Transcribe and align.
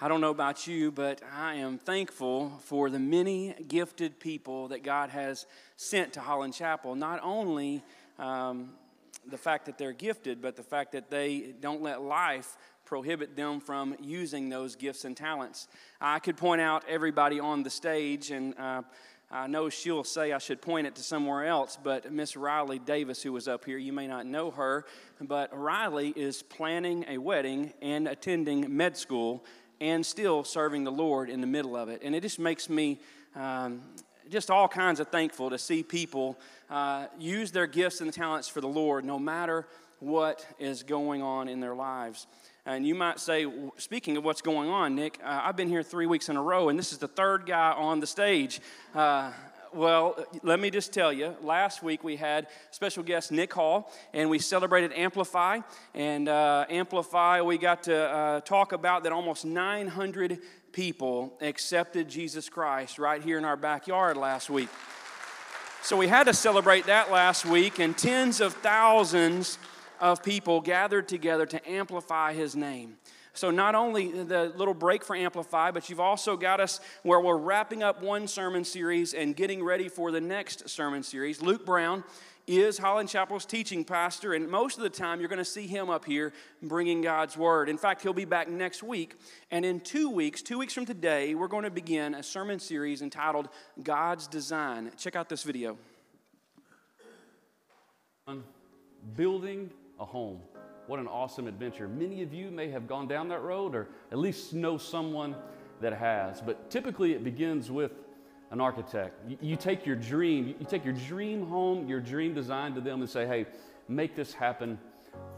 I 0.00 0.08
don't 0.08 0.20
know 0.20 0.30
about 0.30 0.66
you, 0.66 0.90
but 0.90 1.20
I 1.32 1.54
am 1.54 1.78
thankful 1.78 2.58
for 2.64 2.90
the 2.90 2.98
many 2.98 3.54
gifted 3.68 4.18
people 4.18 4.66
that 4.68 4.82
God 4.82 5.10
has 5.10 5.46
sent 5.76 6.14
to 6.14 6.20
Holland 6.20 6.52
Chapel. 6.52 6.96
Not 6.96 7.20
only 7.22 7.80
um, 8.18 8.70
the 9.24 9.38
fact 9.38 9.66
that 9.66 9.78
they're 9.78 9.92
gifted, 9.92 10.42
but 10.42 10.56
the 10.56 10.64
fact 10.64 10.90
that 10.92 11.10
they 11.10 11.54
don't 11.60 11.80
let 11.80 12.02
life 12.02 12.56
prohibit 12.84 13.36
them 13.36 13.60
from 13.60 13.94
using 14.02 14.48
those 14.48 14.74
gifts 14.74 15.04
and 15.04 15.16
talents. 15.16 15.68
I 16.00 16.18
could 16.18 16.36
point 16.36 16.60
out 16.60 16.82
everybody 16.88 17.38
on 17.38 17.62
the 17.62 17.70
stage, 17.70 18.32
and 18.32 18.58
uh, 18.58 18.82
I 19.30 19.46
know 19.46 19.68
she'll 19.68 20.02
say 20.02 20.32
I 20.32 20.38
should 20.38 20.60
point 20.60 20.88
it 20.88 20.96
to 20.96 21.02
somewhere 21.04 21.46
else, 21.46 21.78
but 21.80 22.12
Miss 22.12 22.36
Riley 22.36 22.80
Davis, 22.80 23.22
who 23.22 23.32
was 23.32 23.46
up 23.46 23.64
here, 23.64 23.78
you 23.78 23.92
may 23.92 24.08
not 24.08 24.26
know 24.26 24.50
her, 24.50 24.86
but 25.20 25.56
Riley 25.56 26.12
is 26.16 26.42
planning 26.42 27.04
a 27.08 27.18
wedding 27.18 27.72
and 27.80 28.08
attending 28.08 28.76
med 28.76 28.96
school 28.96 29.44
and 29.84 30.04
still 30.04 30.44
serving 30.44 30.82
the 30.84 30.92
Lord 30.92 31.28
in 31.28 31.42
the 31.42 31.46
middle 31.46 31.76
of 31.76 31.90
it. 31.90 32.00
And 32.02 32.14
it 32.14 32.22
just 32.22 32.38
makes 32.38 32.70
me 32.70 32.98
um, 33.36 33.82
just 34.30 34.50
all 34.50 34.66
kinds 34.66 34.98
of 34.98 35.08
thankful 35.08 35.50
to 35.50 35.58
see 35.58 35.82
people 35.82 36.38
uh, 36.70 37.06
use 37.18 37.50
their 37.50 37.66
gifts 37.66 38.00
and 38.00 38.10
talents 38.10 38.48
for 38.48 38.62
the 38.62 38.68
Lord 38.68 39.04
no 39.04 39.18
matter 39.18 39.66
what 40.00 40.46
is 40.58 40.82
going 40.82 41.20
on 41.20 41.48
in 41.48 41.60
their 41.60 41.74
lives. 41.74 42.26
And 42.64 42.86
you 42.86 42.94
might 42.94 43.20
say, 43.20 43.46
speaking 43.76 44.16
of 44.16 44.24
what's 44.24 44.40
going 44.40 44.70
on, 44.70 44.94
Nick, 44.94 45.20
uh, 45.22 45.42
I've 45.44 45.56
been 45.56 45.68
here 45.68 45.82
three 45.82 46.06
weeks 46.06 46.30
in 46.30 46.36
a 46.38 46.42
row, 46.42 46.70
and 46.70 46.78
this 46.78 46.90
is 46.90 46.98
the 46.98 47.08
third 47.08 47.44
guy 47.44 47.72
on 47.72 48.00
the 48.00 48.06
stage. 48.06 48.62
Uh, 48.94 49.32
well, 49.74 50.16
let 50.42 50.60
me 50.60 50.70
just 50.70 50.92
tell 50.92 51.12
you. 51.12 51.34
Last 51.42 51.82
week 51.82 52.04
we 52.04 52.14
had 52.16 52.46
special 52.70 53.02
guest 53.02 53.32
Nick 53.32 53.52
Hall, 53.52 53.92
and 54.12 54.30
we 54.30 54.38
celebrated 54.38 54.92
Amplify. 54.94 55.60
And 55.94 56.28
uh, 56.28 56.64
Amplify, 56.68 57.40
we 57.42 57.58
got 57.58 57.82
to 57.84 57.96
uh, 57.96 58.40
talk 58.40 58.72
about 58.72 59.02
that 59.02 59.12
almost 59.12 59.44
900 59.44 60.38
people 60.72 61.36
accepted 61.40 62.08
Jesus 62.08 62.48
Christ 62.48 62.98
right 62.98 63.20
here 63.20 63.36
in 63.36 63.44
our 63.44 63.56
backyard 63.56 64.16
last 64.16 64.48
week. 64.48 64.68
So 65.82 65.96
we 65.96 66.06
had 66.06 66.24
to 66.24 66.34
celebrate 66.34 66.86
that 66.86 67.10
last 67.10 67.44
week, 67.44 67.80
and 67.80 67.98
tens 67.98 68.40
of 68.40 68.54
thousands 68.54 69.58
of 70.00 70.22
people 70.22 70.60
gathered 70.60 71.08
together 71.08 71.46
to 71.46 71.68
amplify 71.70 72.32
his 72.32 72.54
name. 72.54 72.96
So, 73.34 73.50
not 73.50 73.74
only 73.74 74.12
the 74.12 74.52
little 74.56 74.74
break 74.74 75.04
for 75.04 75.16
Amplify, 75.16 75.72
but 75.72 75.90
you've 75.90 76.00
also 76.00 76.36
got 76.36 76.60
us 76.60 76.80
where 77.02 77.20
we're 77.20 77.36
wrapping 77.36 77.82
up 77.82 78.00
one 78.00 78.28
sermon 78.28 78.64
series 78.64 79.12
and 79.12 79.34
getting 79.34 79.62
ready 79.62 79.88
for 79.88 80.12
the 80.12 80.20
next 80.20 80.68
sermon 80.68 81.02
series. 81.02 81.42
Luke 81.42 81.66
Brown 81.66 82.04
is 82.46 82.78
Holland 82.78 83.08
Chapel's 83.08 83.44
teaching 83.44 83.84
pastor, 83.84 84.34
and 84.34 84.48
most 84.48 84.76
of 84.76 84.84
the 84.84 84.90
time 84.90 85.18
you're 85.18 85.28
going 85.28 85.38
to 85.38 85.44
see 85.44 85.66
him 85.66 85.90
up 85.90 86.04
here 86.04 86.32
bringing 86.62 87.00
God's 87.00 87.36
word. 87.36 87.68
In 87.68 87.78
fact, 87.78 88.02
he'll 88.02 88.12
be 88.12 88.24
back 88.24 88.48
next 88.48 88.82
week, 88.82 89.16
and 89.50 89.64
in 89.64 89.80
two 89.80 90.10
weeks, 90.10 90.40
two 90.40 90.58
weeks 90.58 90.74
from 90.74 90.86
today, 90.86 91.34
we're 91.34 91.48
going 91.48 91.64
to 91.64 91.70
begin 91.70 92.14
a 92.14 92.22
sermon 92.22 92.60
series 92.60 93.02
entitled 93.02 93.48
God's 93.82 94.28
Design. 94.28 94.92
Check 94.96 95.16
out 95.16 95.28
this 95.28 95.42
video. 95.42 95.76
Building 99.16 99.70
a 99.98 100.04
home. 100.04 100.40
What 100.86 101.00
an 101.00 101.06
awesome 101.08 101.46
adventure. 101.46 101.88
Many 101.88 102.22
of 102.22 102.32
you 102.34 102.50
may 102.50 102.70
have 102.70 102.86
gone 102.86 103.08
down 103.08 103.28
that 103.28 103.42
road 103.42 103.74
or 103.74 103.88
at 104.12 104.18
least 104.18 104.52
know 104.52 104.76
someone 104.76 105.34
that 105.80 105.92
has. 105.94 106.40
But 106.40 106.70
typically 106.70 107.12
it 107.12 107.24
begins 107.24 107.70
with 107.70 107.92
an 108.50 108.60
architect. 108.60 109.18
You, 109.40 109.56
take 109.56 109.86
your 109.86 109.96
dream, 109.96 110.54
you 110.58 110.66
take 110.68 110.84
your 110.84 110.94
dream 110.94 111.46
home, 111.46 111.88
your 111.88 112.00
dream 112.00 112.34
design 112.34 112.74
to 112.74 112.80
them 112.80 113.00
and 113.00 113.08
say, 113.08 113.26
hey, 113.26 113.46
make 113.88 114.14
this 114.14 114.32
happen 114.32 114.78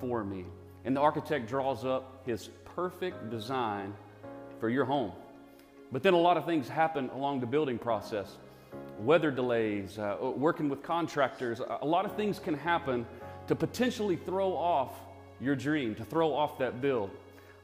for 0.01 0.25
me. 0.25 0.45
And 0.85 0.97
the 0.97 1.01
architect 1.01 1.49
draws 1.49 1.85
up 1.85 2.23
his 2.27 2.51
perfect 2.77 3.31
design 3.31 3.95
for 4.61 4.69
your 4.69 4.85
home. 4.85 5.13
But 5.93 6.03
then 6.03 6.15
a 6.15 6.19
lot 6.19 6.37
of 6.37 6.45
things 6.45 6.69
happen 6.69 7.09
along 7.11 7.41
the 7.41 7.47
building 7.47 7.79
process 7.79 8.37
weather 8.99 9.31
delays, 9.31 9.99
uh, 9.99 10.17
working 10.21 10.69
with 10.69 10.83
contractors. 10.83 11.61
A 11.81 11.87
lot 11.87 12.05
of 12.05 12.17
things 12.17 12.39
can 12.39 12.55
happen 12.55 13.06
to 13.47 13.55
potentially 13.55 14.17
throw 14.17 14.55
off 14.56 14.93
your 15.41 15.55
dream, 15.55 15.95
to 15.97 16.05
throw 16.05 16.33
off 16.35 16.59
that 16.59 16.81
build. 16.81 17.11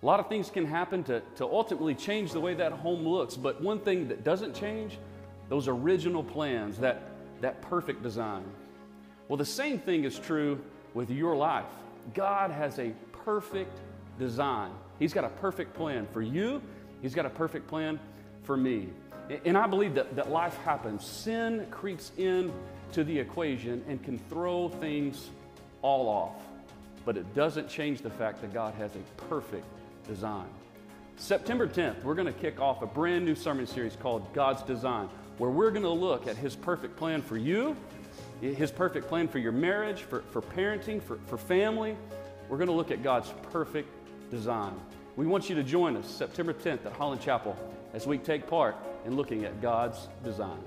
A 0.03 0.07
lot 0.07 0.19
of 0.19 0.29
things 0.29 0.51
can 0.51 0.67
happen 0.67 1.05
to, 1.05 1.23
to 1.37 1.45
ultimately 1.45 1.95
change 1.95 2.33
the 2.33 2.41
way 2.41 2.55
that 2.55 2.73
home 2.73 3.07
looks, 3.07 3.37
but 3.37 3.63
one 3.63 3.79
thing 3.79 4.09
that 4.09 4.25
doesn't 4.25 4.55
change, 4.55 4.99
those 5.49 5.69
original 5.69 6.25
plans, 6.25 6.79
that, 6.79 7.03
that 7.41 7.63
perfect 7.63 8.03
design. 8.03 8.45
Well, 9.29 9.37
the 9.37 9.45
same 9.45 9.79
thing 9.79 10.05
is 10.05 10.19
true 10.19 10.61
with 10.93 11.11
your 11.11 11.37
life. 11.37 11.67
God 12.15 12.51
has 12.51 12.79
a 12.81 12.93
perfect 13.25 13.79
design. 14.19 14.73
He's 14.99 15.13
got 15.13 15.25
a 15.25 15.29
perfect 15.29 15.75
plan 15.75 16.09
for 16.13 16.23
you, 16.23 16.61
He's 17.01 17.15
got 17.15 17.27
a 17.27 17.31
perfect 17.31 17.67
plan 17.67 17.99
for 18.45 18.57
me. 18.57 18.89
And 19.45 19.57
I 19.57 19.67
believe 19.67 19.95
that, 19.95 20.15
that 20.17 20.31
life 20.31 20.57
happens. 20.59 21.05
Sin 21.05 21.67
creeps 21.71 22.13
in 22.17 22.53
to 22.93 23.03
the 23.03 23.19
equation 23.19 23.85
and 23.89 24.03
can 24.03 24.19
throw 24.19 24.69
things 24.69 25.31
all 25.81 26.09
off 26.09 26.52
but 27.05 27.17
it 27.17 27.35
doesn't 27.35 27.69
change 27.69 28.01
the 28.01 28.11
fact 28.11 28.41
that 28.41 28.53
God 28.53 28.75
has 28.75 28.91
a 28.95 29.23
perfect 29.25 29.67
design. 30.07 30.47
September 31.17 31.67
10th, 31.67 32.03
we're 32.03 32.15
going 32.15 32.27
to 32.27 32.41
kick 32.41 32.61
off 32.61 32.83
a 32.83 32.87
brand 32.87 33.25
new 33.25 33.35
sermon 33.35 33.67
series 33.67 33.97
called 33.97 34.33
God's 34.33 34.63
Design, 34.63 35.09
where 35.39 35.51
we're 35.51 35.71
going 35.71 35.83
to 35.83 35.91
look 35.91 36.27
at 36.27 36.37
His 36.37 36.57
perfect 36.57 36.97
plan 36.97 37.23
for 37.23 37.37
you, 37.37 37.77
His 38.41 38.71
perfect 38.71 39.09
plan 39.09 39.29
for 39.29 39.39
your 39.39 39.53
marriage, 39.53 40.03
for, 40.03 40.23
for 40.31 40.43
parenting, 40.43 41.03
for, 41.03 41.19
for 41.27 41.39
family. 41.39 41.97
We're 42.49 42.59
going 42.59 42.69
to 42.69 42.75
look 42.75 42.91
at 42.91 43.03
God's 43.03 43.33
perfect 43.51 43.89
design. 44.31 44.75
We 45.17 45.27
want 45.27 45.49
you 45.49 45.55
to 45.57 45.63
join 45.63 45.97
us 45.97 46.09
September 46.09 46.53
10th 46.53 46.87
at 46.87 46.93
Holland 46.93 47.21
Chapel 47.21 47.57
as 47.93 48.07
we 48.07 48.19
take 48.19 48.47
part 48.47 48.77
in 49.05 49.15
looking 49.15 49.45
at 49.45 49.61
God's 49.61 50.09
design. 50.25 50.59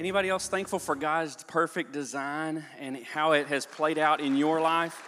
Anybody 0.00 0.30
else 0.30 0.48
thankful 0.48 0.78
for 0.78 0.94
God's 0.94 1.44
perfect 1.44 1.92
design 1.92 2.64
and 2.78 2.96
how 3.04 3.32
it 3.32 3.48
has 3.48 3.66
played 3.66 3.98
out 3.98 4.22
in 4.22 4.34
your 4.34 4.58
life? 4.58 4.98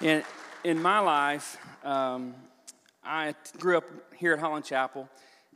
In, 0.00 0.22
in 0.64 0.80
my 0.80 0.98
life, 0.98 1.58
um, 1.84 2.34
I 3.04 3.34
grew 3.58 3.76
up 3.76 3.84
here 4.16 4.32
at 4.32 4.38
Holland 4.38 4.64
Chapel, 4.64 5.10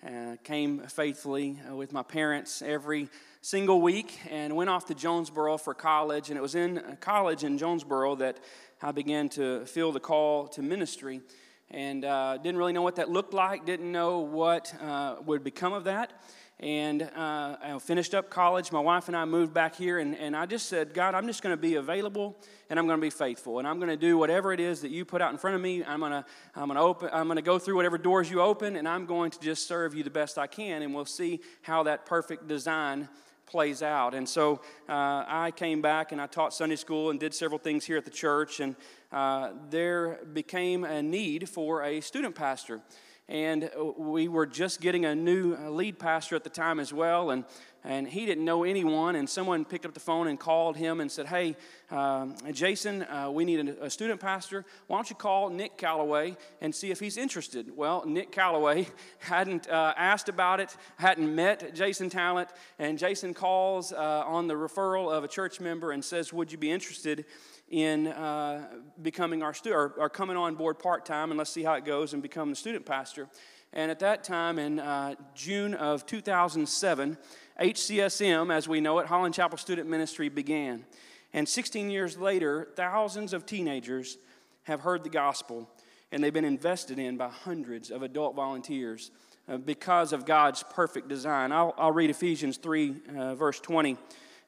uh, 0.06 0.36
came 0.44 0.80
faithfully 0.80 1.58
uh, 1.66 1.74
with 1.74 1.94
my 1.94 2.02
parents 2.02 2.60
every 2.60 3.08
single 3.40 3.80
week, 3.80 4.20
and 4.28 4.54
went 4.54 4.68
off 4.68 4.84
to 4.88 4.94
Jonesboro 4.94 5.56
for 5.56 5.72
college. 5.72 6.28
And 6.28 6.36
it 6.36 6.42
was 6.42 6.54
in 6.54 6.98
college 7.00 7.44
in 7.44 7.56
Jonesboro 7.56 8.16
that 8.16 8.36
I 8.82 8.92
began 8.92 9.30
to 9.30 9.64
feel 9.64 9.92
the 9.92 10.00
call 10.00 10.46
to 10.48 10.60
ministry. 10.60 11.22
And 11.70 12.04
uh, 12.04 12.36
didn't 12.36 12.58
really 12.58 12.74
know 12.74 12.82
what 12.82 12.96
that 12.96 13.08
looked 13.08 13.32
like, 13.32 13.64
didn't 13.64 13.90
know 13.90 14.18
what 14.18 14.74
uh, 14.78 15.16
would 15.24 15.42
become 15.42 15.72
of 15.72 15.84
that 15.84 16.12
and 16.62 17.02
uh, 17.02 17.56
I 17.60 17.76
finished 17.80 18.14
up 18.14 18.30
college. 18.30 18.70
My 18.70 18.80
wife 18.80 19.08
and 19.08 19.16
I 19.16 19.24
moved 19.24 19.52
back 19.52 19.74
here, 19.74 19.98
and, 19.98 20.16
and 20.16 20.36
I 20.36 20.46
just 20.46 20.66
said, 20.68 20.94
God, 20.94 21.16
I'm 21.16 21.26
just 21.26 21.42
going 21.42 21.54
to 21.54 21.60
be 21.60 21.74
available 21.74 22.36
and 22.70 22.78
I'm 22.78 22.86
going 22.86 22.98
to 22.98 23.02
be 23.02 23.10
faithful, 23.10 23.58
and 23.58 23.68
I'm 23.68 23.78
going 23.78 23.90
to 23.90 23.96
do 23.96 24.16
whatever 24.16 24.52
it 24.52 24.60
is 24.60 24.80
that 24.80 24.90
you 24.90 25.04
put 25.04 25.20
out 25.20 25.30
in 25.32 25.38
front 25.38 25.56
of 25.56 25.60
me. 25.60 25.84
I'm 25.84 26.00
going 26.00 26.12
to 26.12 26.24
I'm 26.54 26.68
going 26.68 26.76
to 26.76 26.82
open. 26.82 27.10
I'm 27.12 27.26
going 27.26 27.36
to 27.36 27.42
go 27.42 27.58
through 27.58 27.76
whatever 27.76 27.98
doors 27.98 28.30
you 28.30 28.40
open, 28.40 28.76
and 28.76 28.88
I'm 28.88 29.04
going 29.04 29.30
to 29.32 29.40
just 29.40 29.66
serve 29.66 29.94
you 29.94 30.02
the 30.02 30.10
best 30.10 30.38
I 30.38 30.46
can, 30.46 30.80
and 30.80 30.94
we'll 30.94 31.04
see 31.04 31.40
how 31.60 31.82
that 31.82 32.06
perfect 32.06 32.48
design 32.48 33.08
plays 33.44 33.82
out. 33.82 34.14
And 34.14 34.26
so 34.26 34.62
uh, 34.88 35.24
I 35.26 35.52
came 35.54 35.82
back 35.82 36.12
and 36.12 36.20
I 36.20 36.26
taught 36.26 36.54
Sunday 36.54 36.76
school 36.76 37.10
and 37.10 37.20
did 37.20 37.34
several 37.34 37.58
things 37.58 37.84
here 37.84 37.98
at 37.98 38.06
the 38.06 38.10
church, 38.10 38.60
and 38.60 38.74
uh, 39.10 39.50
there 39.68 40.20
became 40.32 40.84
a 40.84 41.02
need 41.02 41.50
for 41.50 41.82
a 41.82 42.00
student 42.00 42.34
pastor 42.34 42.80
and 43.28 43.70
we 43.96 44.28
were 44.28 44.46
just 44.46 44.80
getting 44.80 45.04
a 45.04 45.14
new 45.14 45.56
lead 45.68 45.98
pastor 45.98 46.36
at 46.36 46.44
the 46.44 46.50
time 46.50 46.80
as 46.80 46.92
well 46.92 47.30
and, 47.30 47.44
and 47.84 48.06
he 48.06 48.26
didn't 48.26 48.44
know 48.44 48.64
anyone. 48.64 49.16
And 49.16 49.28
someone 49.28 49.64
picked 49.64 49.86
up 49.86 49.94
the 49.94 50.00
phone 50.00 50.28
and 50.28 50.38
called 50.38 50.76
him 50.76 51.00
and 51.00 51.10
said 51.10 51.26
hey 51.26 51.56
um, 51.90 52.34
jason 52.52 53.02
uh, 53.04 53.30
we 53.30 53.44
need 53.44 53.68
a, 53.68 53.84
a, 53.84 53.90
student 53.90 54.20
pastor. 54.20 54.64
Why 54.86 54.96
don't 54.96 55.08
you 55.08 55.16
call 55.16 55.50
nick 55.50 55.76
calloway 55.76 56.36
and 56.60 56.74
see 56.74 56.90
if 56.90 57.00
he's 57.00 57.16
interested? 57.16 57.76
Well 57.76 58.04
nick 58.06 58.32
calloway 58.32 58.88
hadn't 59.18 59.68
uh, 59.68 59.94
asked 59.96 60.28
about 60.28 60.60
it 60.60 60.76
hadn't 60.96 61.32
met 61.34 61.74
jason 61.74 62.10
talent 62.10 62.48
and 62.78 62.98
jason 62.98 63.34
calls 63.34 63.92
uh, 63.92 64.24
on 64.26 64.46
the 64.46 64.54
referral 64.54 65.12
of 65.12 65.24
a 65.24 65.28
church 65.28 65.60
member 65.60 65.92
and 65.92 66.04
says 66.04 66.32
would 66.32 66.50
you 66.50 66.58
be 66.58 66.70
interested 66.70 67.24
in 67.72 68.06
uh, 68.08 68.68
becoming 69.00 69.42
our 69.42 69.54
student 69.54 69.80
or, 69.96 70.02
or, 70.02 70.10
coming 70.10 70.36
on 70.36 70.54
board 70.54 70.78
part 70.78 71.06
time, 71.06 71.30
and 71.30 71.38
let's 71.38 71.50
see 71.50 71.62
how 71.62 71.72
it 71.72 71.86
goes 71.86 72.12
and 72.12 72.22
become 72.22 72.50
the 72.50 72.56
student 72.56 72.84
pastor. 72.84 73.26
And 73.72 73.90
at 73.90 73.98
that 74.00 74.22
time, 74.22 74.58
in 74.58 74.78
uh, 74.78 75.14
June 75.34 75.72
of 75.72 76.04
2007, 76.04 77.16
HCSM, 77.58 78.54
as 78.54 78.68
we 78.68 78.82
know 78.82 78.98
it, 78.98 79.06
Holland 79.06 79.34
Chapel 79.34 79.56
Student 79.56 79.88
Ministry 79.88 80.28
began. 80.28 80.84
And 81.32 81.48
16 81.48 81.90
years 81.90 82.18
later, 82.18 82.68
thousands 82.76 83.32
of 83.32 83.46
teenagers 83.46 84.18
have 84.64 84.82
heard 84.82 85.02
the 85.02 85.10
gospel, 85.10 85.66
and 86.12 86.22
they've 86.22 86.30
been 86.30 86.44
invested 86.44 86.98
in 86.98 87.16
by 87.16 87.30
hundreds 87.30 87.90
of 87.90 88.02
adult 88.02 88.36
volunteers 88.36 89.10
uh, 89.48 89.56
because 89.56 90.12
of 90.12 90.26
God's 90.26 90.62
perfect 90.62 91.08
design. 91.08 91.52
I'll, 91.52 91.74
I'll 91.78 91.92
read 91.92 92.10
Ephesians 92.10 92.58
3, 92.58 92.94
uh, 93.16 93.34
verse 93.34 93.58
20. 93.60 93.96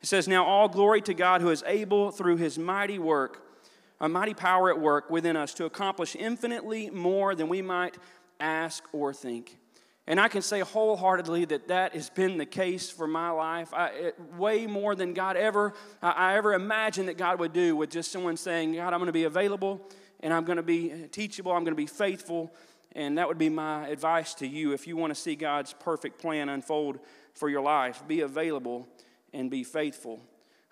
It 0.04 0.08
says, 0.08 0.28
Now 0.28 0.44
all 0.44 0.68
glory 0.68 1.00
to 1.00 1.14
God 1.14 1.40
who 1.40 1.48
is 1.48 1.64
able 1.66 2.10
through 2.10 2.36
his 2.36 2.58
mighty 2.58 2.98
work, 2.98 3.42
a 3.98 4.06
mighty 4.06 4.34
power 4.34 4.68
at 4.68 4.78
work 4.78 5.08
within 5.08 5.34
us 5.34 5.54
to 5.54 5.64
accomplish 5.64 6.14
infinitely 6.14 6.90
more 6.90 7.34
than 7.34 7.48
we 7.48 7.62
might 7.62 7.96
ask, 8.38 8.84
or 8.92 9.14
think. 9.14 9.56
And 10.06 10.20
I 10.20 10.28
can 10.28 10.42
say 10.42 10.60
wholeheartedly 10.60 11.46
that 11.46 11.68
that 11.68 11.94
has 11.94 12.10
been 12.10 12.36
the 12.36 12.44
case 12.44 12.90
for 12.90 13.06
my 13.06 13.30
life. 13.30 13.72
I, 13.72 13.86
it, 13.92 14.20
way 14.36 14.66
more 14.66 14.94
than 14.94 15.14
God 15.14 15.38
ever, 15.38 15.72
I, 16.02 16.10
I 16.10 16.36
ever 16.36 16.52
imagined 16.52 17.08
that 17.08 17.16
God 17.16 17.40
would 17.40 17.54
do 17.54 17.74
with 17.74 17.88
just 17.88 18.12
someone 18.12 18.36
saying, 18.36 18.74
God, 18.74 18.92
I'm 18.92 18.98
going 18.98 19.06
to 19.06 19.12
be 19.12 19.24
available 19.24 19.90
and 20.20 20.34
I'm 20.34 20.44
going 20.44 20.58
to 20.58 20.62
be 20.62 21.06
teachable, 21.12 21.52
I'm 21.52 21.64
going 21.64 21.72
to 21.72 21.76
be 21.76 21.86
faithful. 21.86 22.54
And 22.92 23.16
that 23.16 23.26
would 23.26 23.38
be 23.38 23.48
my 23.48 23.88
advice 23.88 24.34
to 24.34 24.46
you 24.46 24.72
if 24.74 24.86
you 24.86 24.98
want 24.98 25.14
to 25.14 25.18
see 25.18 25.34
God's 25.34 25.72
perfect 25.72 26.20
plan 26.20 26.50
unfold 26.50 26.98
for 27.32 27.48
your 27.48 27.62
life. 27.62 28.06
Be 28.06 28.20
available 28.20 28.86
and 29.34 29.50
be 29.50 29.64
faithful. 29.64 30.20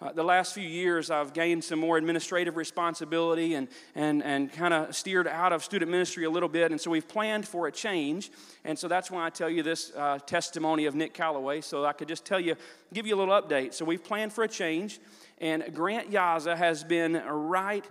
Uh, 0.02 0.10
the 0.10 0.24
last 0.24 0.52
few 0.52 0.66
years, 0.66 1.12
I've 1.12 1.32
gained 1.32 1.62
some 1.62 1.78
more 1.78 1.96
administrative 1.96 2.56
responsibility 2.56 3.54
and, 3.54 3.68
and, 3.94 4.20
and 4.24 4.52
kind 4.52 4.74
of 4.74 4.96
steered 4.96 5.28
out 5.28 5.52
of 5.52 5.62
student 5.62 5.92
ministry 5.92 6.24
a 6.24 6.30
little 6.30 6.48
bit. 6.48 6.72
And 6.72 6.80
so 6.80 6.90
we've 6.90 7.06
planned 7.06 7.46
for 7.46 7.68
a 7.68 7.72
change. 7.72 8.32
And 8.64 8.76
so 8.76 8.88
that's 8.88 9.12
why 9.12 9.24
I 9.24 9.30
tell 9.30 9.48
you 9.48 9.62
this 9.62 9.92
uh, 9.96 10.18
testimony 10.26 10.86
of 10.86 10.96
Nick 10.96 11.14
Calloway, 11.14 11.60
so 11.60 11.84
I 11.84 11.92
could 11.92 12.08
just 12.08 12.24
tell 12.24 12.40
you, 12.40 12.56
give 12.92 13.06
you 13.06 13.14
a 13.14 13.18
little 13.18 13.40
update. 13.40 13.74
So 13.74 13.84
we've 13.84 14.02
planned 14.02 14.32
for 14.32 14.42
a 14.42 14.48
change, 14.48 14.98
and 15.38 15.64
Grant 15.72 16.10
Yaza 16.10 16.56
has 16.56 16.82
been 16.82 17.22
right 17.24 17.84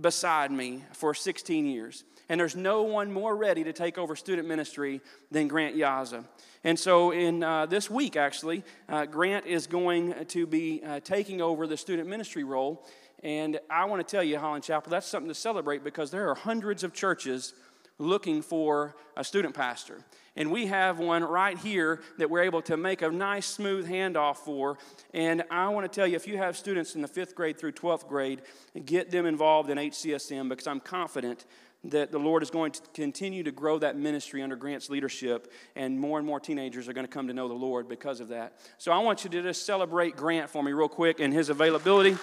beside 0.00 0.50
me 0.50 0.84
for 0.92 1.12
16 1.12 1.66
years. 1.66 2.04
And 2.28 2.40
there's 2.40 2.56
no 2.56 2.82
one 2.82 3.12
more 3.12 3.36
ready 3.36 3.64
to 3.64 3.72
take 3.72 3.98
over 3.98 4.16
student 4.16 4.48
ministry 4.48 5.00
than 5.30 5.48
Grant 5.48 5.76
Yaza. 5.76 6.24
And 6.64 6.78
so, 6.78 7.10
in 7.10 7.42
uh, 7.42 7.66
this 7.66 7.90
week, 7.90 8.16
actually, 8.16 8.62
uh, 8.88 9.06
Grant 9.06 9.46
is 9.46 9.66
going 9.66 10.26
to 10.26 10.46
be 10.46 10.82
uh, 10.84 11.00
taking 11.00 11.40
over 11.40 11.66
the 11.66 11.76
student 11.76 12.08
ministry 12.08 12.44
role. 12.44 12.86
And 13.22 13.60
I 13.70 13.84
want 13.84 14.06
to 14.06 14.10
tell 14.10 14.22
you, 14.22 14.38
Holland 14.38 14.64
Chapel, 14.64 14.90
that's 14.90 15.06
something 15.06 15.28
to 15.28 15.34
celebrate 15.34 15.84
because 15.84 16.10
there 16.10 16.28
are 16.28 16.34
hundreds 16.34 16.84
of 16.84 16.92
churches 16.92 17.54
looking 17.98 18.42
for 18.42 18.96
a 19.16 19.24
student 19.24 19.54
pastor. 19.54 19.98
And 20.34 20.50
we 20.50 20.66
have 20.66 20.98
one 20.98 21.22
right 21.22 21.58
here 21.58 22.00
that 22.16 22.30
we're 22.30 22.42
able 22.42 22.62
to 22.62 22.76
make 22.76 23.02
a 23.02 23.10
nice, 23.10 23.46
smooth 23.46 23.88
handoff 23.88 24.36
for. 24.38 24.78
And 25.12 25.44
I 25.50 25.68
want 25.68 25.90
to 25.90 25.94
tell 25.94 26.06
you 26.06 26.16
if 26.16 26.26
you 26.26 26.38
have 26.38 26.56
students 26.56 26.94
in 26.94 27.02
the 27.02 27.08
fifth 27.08 27.34
grade 27.34 27.58
through 27.58 27.72
12th 27.72 28.08
grade, 28.08 28.42
get 28.86 29.10
them 29.10 29.26
involved 29.26 29.68
in 29.68 29.76
HCSM 29.76 30.48
because 30.48 30.66
I'm 30.66 30.80
confident 30.80 31.44
that 31.84 32.12
the 32.12 32.18
Lord 32.18 32.42
is 32.42 32.50
going 32.50 32.72
to 32.72 32.80
continue 32.94 33.42
to 33.42 33.50
grow 33.50 33.78
that 33.80 33.96
ministry 33.96 34.40
under 34.40 34.54
Grant's 34.54 34.88
leadership, 34.88 35.52
and 35.74 35.98
more 35.98 36.18
and 36.18 36.26
more 36.26 36.38
teenagers 36.38 36.88
are 36.88 36.92
going 36.92 37.06
to 37.06 37.12
come 37.12 37.26
to 37.26 37.34
know 37.34 37.48
the 37.48 37.54
Lord 37.54 37.88
because 37.88 38.20
of 38.20 38.28
that. 38.28 38.56
So 38.78 38.92
I 38.92 38.98
want 38.98 39.24
you 39.24 39.30
to 39.30 39.42
just 39.42 39.66
celebrate 39.66 40.16
Grant 40.16 40.48
for 40.48 40.62
me, 40.62 40.72
real 40.72 40.88
quick, 40.88 41.18
and 41.18 41.34
his 41.34 41.48
availability 41.48 42.16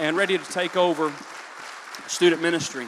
and 0.00 0.16
ready 0.16 0.36
to 0.36 0.44
take 0.44 0.76
over 0.76 1.12
student 2.08 2.42
ministry. 2.42 2.86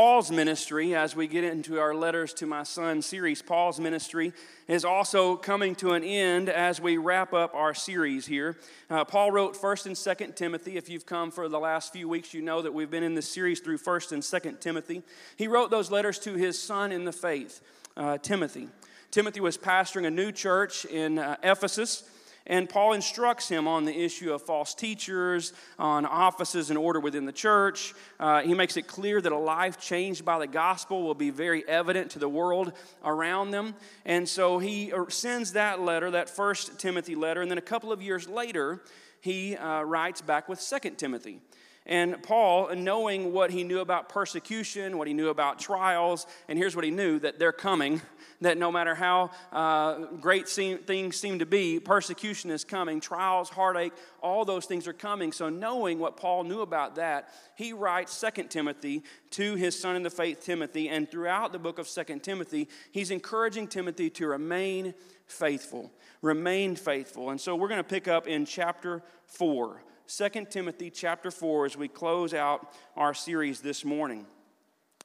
Paul's 0.00 0.30
ministry, 0.30 0.94
as 0.94 1.16
we 1.16 1.26
get 1.26 1.42
into 1.42 1.80
our 1.80 1.92
Letters 1.92 2.32
to 2.34 2.46
My 2.46 2.62
Son 2.62 3.02
series, 3.02 3.42
Paul's 3.42 3.80
ministry 3.80 4.32
is 4.68 4.84
also 4.84 5.34
coming 5.34 5.74
to 5.74 5.90
an 5.90 6.04
end 6.04 6.48
as 6.48 6.80
we 6.80 6.98
wrap 6.98 7.32
up 7.34 7.52
our 7.52 7.74
series 7.74 8.24
here. 8.24 8.56
Uh, 8.88 9.04
Paul 9.04 9.32
wrote 9.32 9.56
1st 9.56 9.86
and 9.86 9.96
2nd 9.96 10.36
Timothy. 10.36 10.76
If 10.76 10.88
you've 10.88 11.04
come 11.04 11.32
for 11.32 11.48
the 11.48 11.58
last 11.58 11.92
few 11.92 12.08
weeks, 12.08 12.32
you 12.32 12.42
know 12.42 12.62
that 12.62 12.72
we've 12.72 12.88
been 12.88 13.02
in 13.02 13.16
this 13.16 13.28
series 13.28 13.58
through 13.58 13.78
1st 13.78 14.12
and 14.12 14.22
2nd 14.22 14.60
Timothy. 14.60 15.02
He 15.34 15.48
wrote 15.48 15.72
those 15.72 15.90
letters 15.90 16.20
to 16.20 16.34
his 16.34 16.62
son 16.62 16.92
in 16.92 17.04
the 17.04 17.10
faith, 17.10 17.60
uh, 17.96 18.18
Timothy. 18.18 18.68
Timothy 19.10 19.40
was 19.40 19.58
pastoring 19.58 20.06
a 20.06 20.12
new 20.12 20.30
church 20.30 20.84
in 20.84 21.18
uh, 21.18 21.38
Ephesus. 21.42 22.08
And 22.48 22.68
Paul 22.68 22.94
instructs 22.94 23.48
him 23.48 23.68
on 23.68 23.84
the 23.84 23.96
issue 23.96 24.32
of 24.32 24.42
false 24.42 24.74
teachers, 24.74 25.52
on 25.78 26.06
offices 26.06 26.70
and 26.70 26.78
order 26.78 26.98
within 26.98 27.26
the 27.26 27.32
church. 27.32 27.94
Uh, 28.18 28.40
he 28.40 28.54
makes 28.54 28.76
it 28.76 28.86
clear 28.86 29.20
that 29.20 29.32
a 29.32 29.38
life 29.38 29.78
changed 29.78 30.24
by 30.24 30.38
the 30.38 30.46
gospel 30.46 31.02
will 31.02 31.14
be 31.14 31.30
very 31.30 31.66
evident 31.68 32.12
to 32.12 32.18
the 32.18 32.28
world 32.28 32.72
around 33.04 33.50
them. 33.50 33.74
And 34.06 34.28
so 34.28 34.58
he 34.58 34.92
uh, 34.92 35.04
sends 35.08 35.52
that 35.52 35.80
letter, 35.80 36.10
that 36.12 36.30
first 36.30 36.78
Timothy 36.78 37.14
letter, 37.14 37.42
and 37.42 37.50
then 37.50 37.58
a 37.58 37.62
couple 37.62 37.92
of 37.92 38.00
years 38.00 38.26
later, 38.28 38.82
he 39.20 39.56
uh, 39.56 39.82
writes 39.82 40.22
back 40.22 40.48
with 40.48 40.60
Second 40.60 40.96
Timothy. 40.96 41.40
And 41.88 42.22
Paul, 42.22 42.74
knowing 42.76 43.32
what 43.32 43.50
he 43.50 43.64
knew 43.64 43.80
about 43.80 44.10
persecution, 44.10 44.98
what 44.98 45.08
he 45.08 45.14
knew 45.14 45.30
about 45.30 45.58
trials, 45.58 46.26
and 46.46 46.58
here's 46.58 46.76
what 46.76 46.84
he 46.84 46.90
knew 46.90 47.18
that 47.20 47.38
they're 47.38 47.50
coming 47.50 48.02
that 48.40 48.58
no 48.58 48.70
matter 48.70 48.94
how 48.94 49.30
uh, 49.52 50.06
great 50.20 50.48
seem, 50.48 50.78
things 50.78 51.16
seem 51.16 51.38
to 51.40 51.46
be, 51.46 51.80
persecution 51.80 52.50
is 52.50 52.64
coming, 52.64 53.00
trials, 53.00 53.48
heartache, 53.48 53.92
all 54.22 54.44
those 54.44 54.66
things 54.66 54.86
are 54.86 54.92
coming. 54.92 55.32
So, 55.32 55.48
knowing 55.48 55.98
what 55.98 56.16
Paul 56.16 56.44
knew 56.44 56.60
about 56.60 56.96
that, 56.96 57.30
he 57.56 57.72
writes 57.72 58.12
Second 58.12 58.48
Timothy 58.50 59.02
to 59.30 59.54
his 59.54 59.78
son 59.78 59.96
in 59.96 60.02
the 60.02 60.10
faith, 60.10 60.40
Timothy. 60.40 60.88
And 60.88 61.10
throughout 61.10 61.52
the 61.52 61.58
book 61.58 61.78
of 61.78 61.88
Second 61.88 62.22
Timothy, 62.22 62.68
he's 62.92 63.10
encouraging 63.10 63.66
Timothy 63.68 64.10
to 64.10 64.26
remain 64.26 64.94
faithful. 65.26 65.90
Remain 66.22 66.76
faithful. 66.76 67.30
And 67.30 67.40
so, 67.40 67.56
we're 67.56 67.68
going 67.68 67.78
to 67.78 67.84
pick 67.84 68.08
up 68.08 68.26
in 68.26 68.44
chapter 68.44 69.02
4. 69.26 69.82
2 70.08 70.46
Timothy 70.48 70.88
chapter 70.88 71.30
4 71.30 71.66
as 71.66 71.76
we 71.76 71.86
close 71.86 72.32
out 72.32 72.72
our 72.96 73.12
series 73.12 73.60
this 73.60 73.84
morning. 73.84 74.24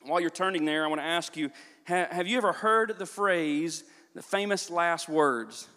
While 0.04 0.22
you're 0.22 0.30
turning 0.30 0.64
there, 0.64 0.86
I 0.86 0.88
want 0.88 1.02
to 1.02 1.06
ask 1.06 1.36
you 1.36 1.52
have 1.84 2.26
you 2.26 2.38
ever 2.38 2.54
heard 2.54 2.98
the 2.98 3.06
phrase, 3.06 3.84
the 4.16 4.22
famous 4.22 4.70
last 4.70 5.10
words? 5.10 5.68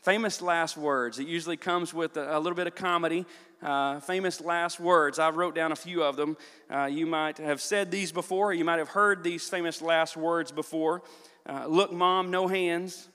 Famous 0.00 0.42
last 0.42 0.76
words. 0.76 1.20
It 1.20 1.28
usually 1.28 1.56
comes 1.56 1.94
with 1.94 2.16
a, 2.16 2.36
little 2.40 2.56
bit 2.56 2.66
of 2.66 2.74
comedy. 2.74 3.26
Uh, 3.62 4.00
famous 4.00 4.40
last 4.40 4.80
words. 4.80 5.20
I 5.20 5.30
wrote 5.30 5.54
down 5.54 5.70
a 5.70 5.76
few 5.76 6.02
of 6.02 6.16
them. 6.16 6.36
Uh, 6.68 6.86
you 6.86 7.06
might 7.06 7.38
have 7.38 7.60
said 7.60 7.92
these 7.92 8.10
before, 8.10 8.52
you 8.52 8.64
might 8.64 8.80
have 8.80 8.88
heard 8.88 9.22
these 9.22 9.48
famous 9.48 9.80
last 9.82 10.16
words 10.16 10.50
before. 10.50 11.02
Uh, 11.46 11.66
Look, 11.68 11.92
mom, 11.92 12.32
no 12.32 12.48
hands. 12.48 13.08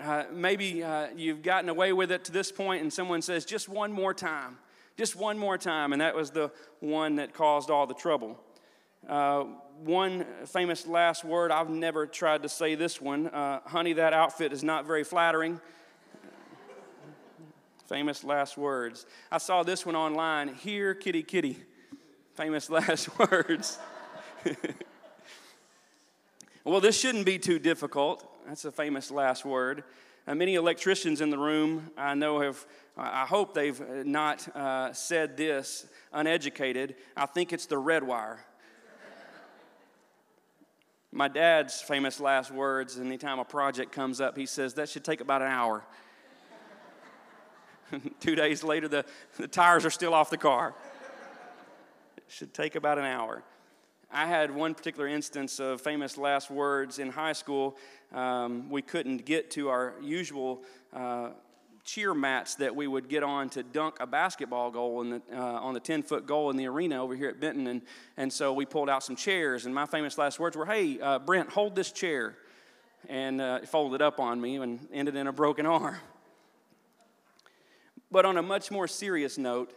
Uh, 0.00 0.24
maybe 0.30 0.84
uh, 0.84 1.08
you've 1.16 1.42
gotten 1.42 1.68
away 1.68 1.92
with 1.92 2.12
it 2.12 2.24
to 2.24 2.32
this 2.32 2.52
point, 2.52 2.82
and 2.82 2.92
someone 2.92 3.22
says, 3.22 3.44
just 3.44 3.68
one 3.68 3.92
more 3.92 4.12
time. 4.12 4.58
Just 4.96 5.16
one 5.16 5.38
more 5.38 5.56
time. 5.58 5.92
And 5.92 6.00
that 6.02 6.14
was 6.14 6.30
the 6.30 6.50
one 6.80 7.16
that 7.16 7.32
caused 7.32 7.70
all 7.70 7.86
the 7.86 7.94
trouble. 7.94 8.38
Uh, 9.08 9.44
one 9.84 10.26
famous 10.46 10.86
last 10.86 11.24
word, 11.24 11.50
I've 11.50 11.70
never 11.70 12.06
tried 12.06 12.42
to 12.42 12.48
say 12.48 12.74
this 12.74 13.00
one. 13.00 13.28
Uh, 13.28 13.60
honey, 13.64 13.94
that 13.94 14.12
outfit 14.12 14.52
is 14.52 14.64
not 14.64 14.86
very 14.86 15.04
flattering. 15.04 15.60
famous 17.88 18.24
last 18.24 18.58
words. 18.58 19.06
I 19.30 19.38
saw 19.38 19.62
this 19.62 19.86
one 19.86 19.96
online. 19.96 20.54
Here, 20.54 20.94
kitty, 20.94 21.22
kitty. 21.22 21.58
Famous 22.34 22.68
last 22.70 23.18
words. 23.18 23.78
well, 26.64 26.80
this 26.80 26.98
shouldn't 26.98 27.26
be 27.26 27.38
too 27.38 27.58
difficult. 27.58 28.35
That's 28.46 28.64
a 28.64 28.70
famous 28.70 29.10
last 29.10 29.44
word. 29.44 29.82
Uh, 30.24 30.36
many 30.36 30.54
electricians 30.54 31.20
in 31.20 31.30
the 31.30 31.38
room 31.38 31.90
I 31.98 32.14
know 32.14 32.38
have, 32.40 32.64
I 32.96 33.26
hope 33.26 33.54
they've 33.54 33.80
not 34.06 34.46
uh, 34.56 34.92
said 34.92 35.36
this 35.36 35.84
uneducated. 36.12 36.94
I 37.16 37.26
think 37.26 37.52
it's 37.52 37.66
the 37.66 37.76
red 37.76 38.04
wire. 38.04 38.38
My 41.12 41.26
dad's 41.26 41.80
famous 41.80 42.20
last 42.20 42.52
words, 42.52 43.00
anytime 43.00 43.40
a 43.40 43.44
project 43.44 43.90
comes 43.90 44.20
up, 44.20 44.36
he 44.36 44.46
says, 44.46 44.74
That 44.74 44.88
should 44.88 45.04
take 45.04 45.20
about 45.20 45.42
an 45.42 45.48
hour. 45.48 45.84
Two 48.20 48.36
days 48.36 48.62
later, 48.62 48.86
the, 48.86 49.04
the 49.38 49.48
tires 49.48 49.84
are 49.84 49.90
still 49.90 50.14
off 50.14 50.30
the 50.30 50.38
car. 50.38 50.72
It 52.16 52.24
should 52.28 52.54
take 52.54 52.76
about 52.76 52.98
an 52.98 53.06
hour. 53.06 53.42
I 54.16 54.24
had 54.24 54.50
one 54.50 54.74
particular 54.74 55.06
instance 55.06 55.60
of 55.60 55.82
famous 55.82 56.16
last 56.16 56.50
words 56.50 56.98
in 56.98 57.10
high 57.10 57.34
school. 57.34 57.76
Um, 58.14 58.70
we 58.70 58.80
couldn't 58.80 59.26
get 59.26 59.50
to 59.50 59.68
our 59.68 59.92
usual 60.00 60.62
uh, 60.94 61.32
cheer 61.84 62.14
mats 62.14 62.54
that 62.54 62.74
we 62.74 62.86
would 62.86 63.10
get 63.10 63.22
on 63.22 63.50
to 63.50 63.62
dunk 63.62 63.96
a 64.00 64.06
basketball 64.06 64.70
goal 64.70 65.02
in 65.02 65.10
the, 65.10 65.22
uh, 65.34 65.38
on 65.38 65.74
the 65.74 65.80
10 65.80 66.02
foot 66.02 66.26
goal 66.26 66.48
in 66.48 66.56
the 66.56 66.66
arena 66.66 67.02
over 67.02 67.14
here 67.14 67.28
at 67.28 67.40
Benton. 67.40 67.66
And, 67.66 67.82
and 68.16 68.32
so 68.32 68.54
we 68.54 68.64
pulled 68.64 68.88
out 68.88 69.02
some 69.02 69.16
chairs, 69.16 69.66
and 69.66 69.74
my 69.74 69.84
famous 69.84 70.16
last 70.16 70.40
words 70.40 70.56
were, 70.56 70.64
Hey, 70.64 70.98
uh, 70.98 71.18
Brent, 71.18 71.50
hold 71.50 71.76
this 71.76 71.92
chair. 71.92 72.38
And 73.10 73.38
uh, 73.42 73.60
folded 73.66 74.00
up 74.00 74.18
on 74.18 74.40
me 74.40 74.56
and 74.56 74.88
ended 74.94 75.14
in 75.14 75.26
a 75.26 75.32
broken 75.32 75.66
arm. 75.66 75.96
But 78.10 78.24
on 78.24 78.38
a 78.38 78.42
much 78.42 78.70
more 78.70 78.88
serious 78.88 79.36
note, 79.36 79.74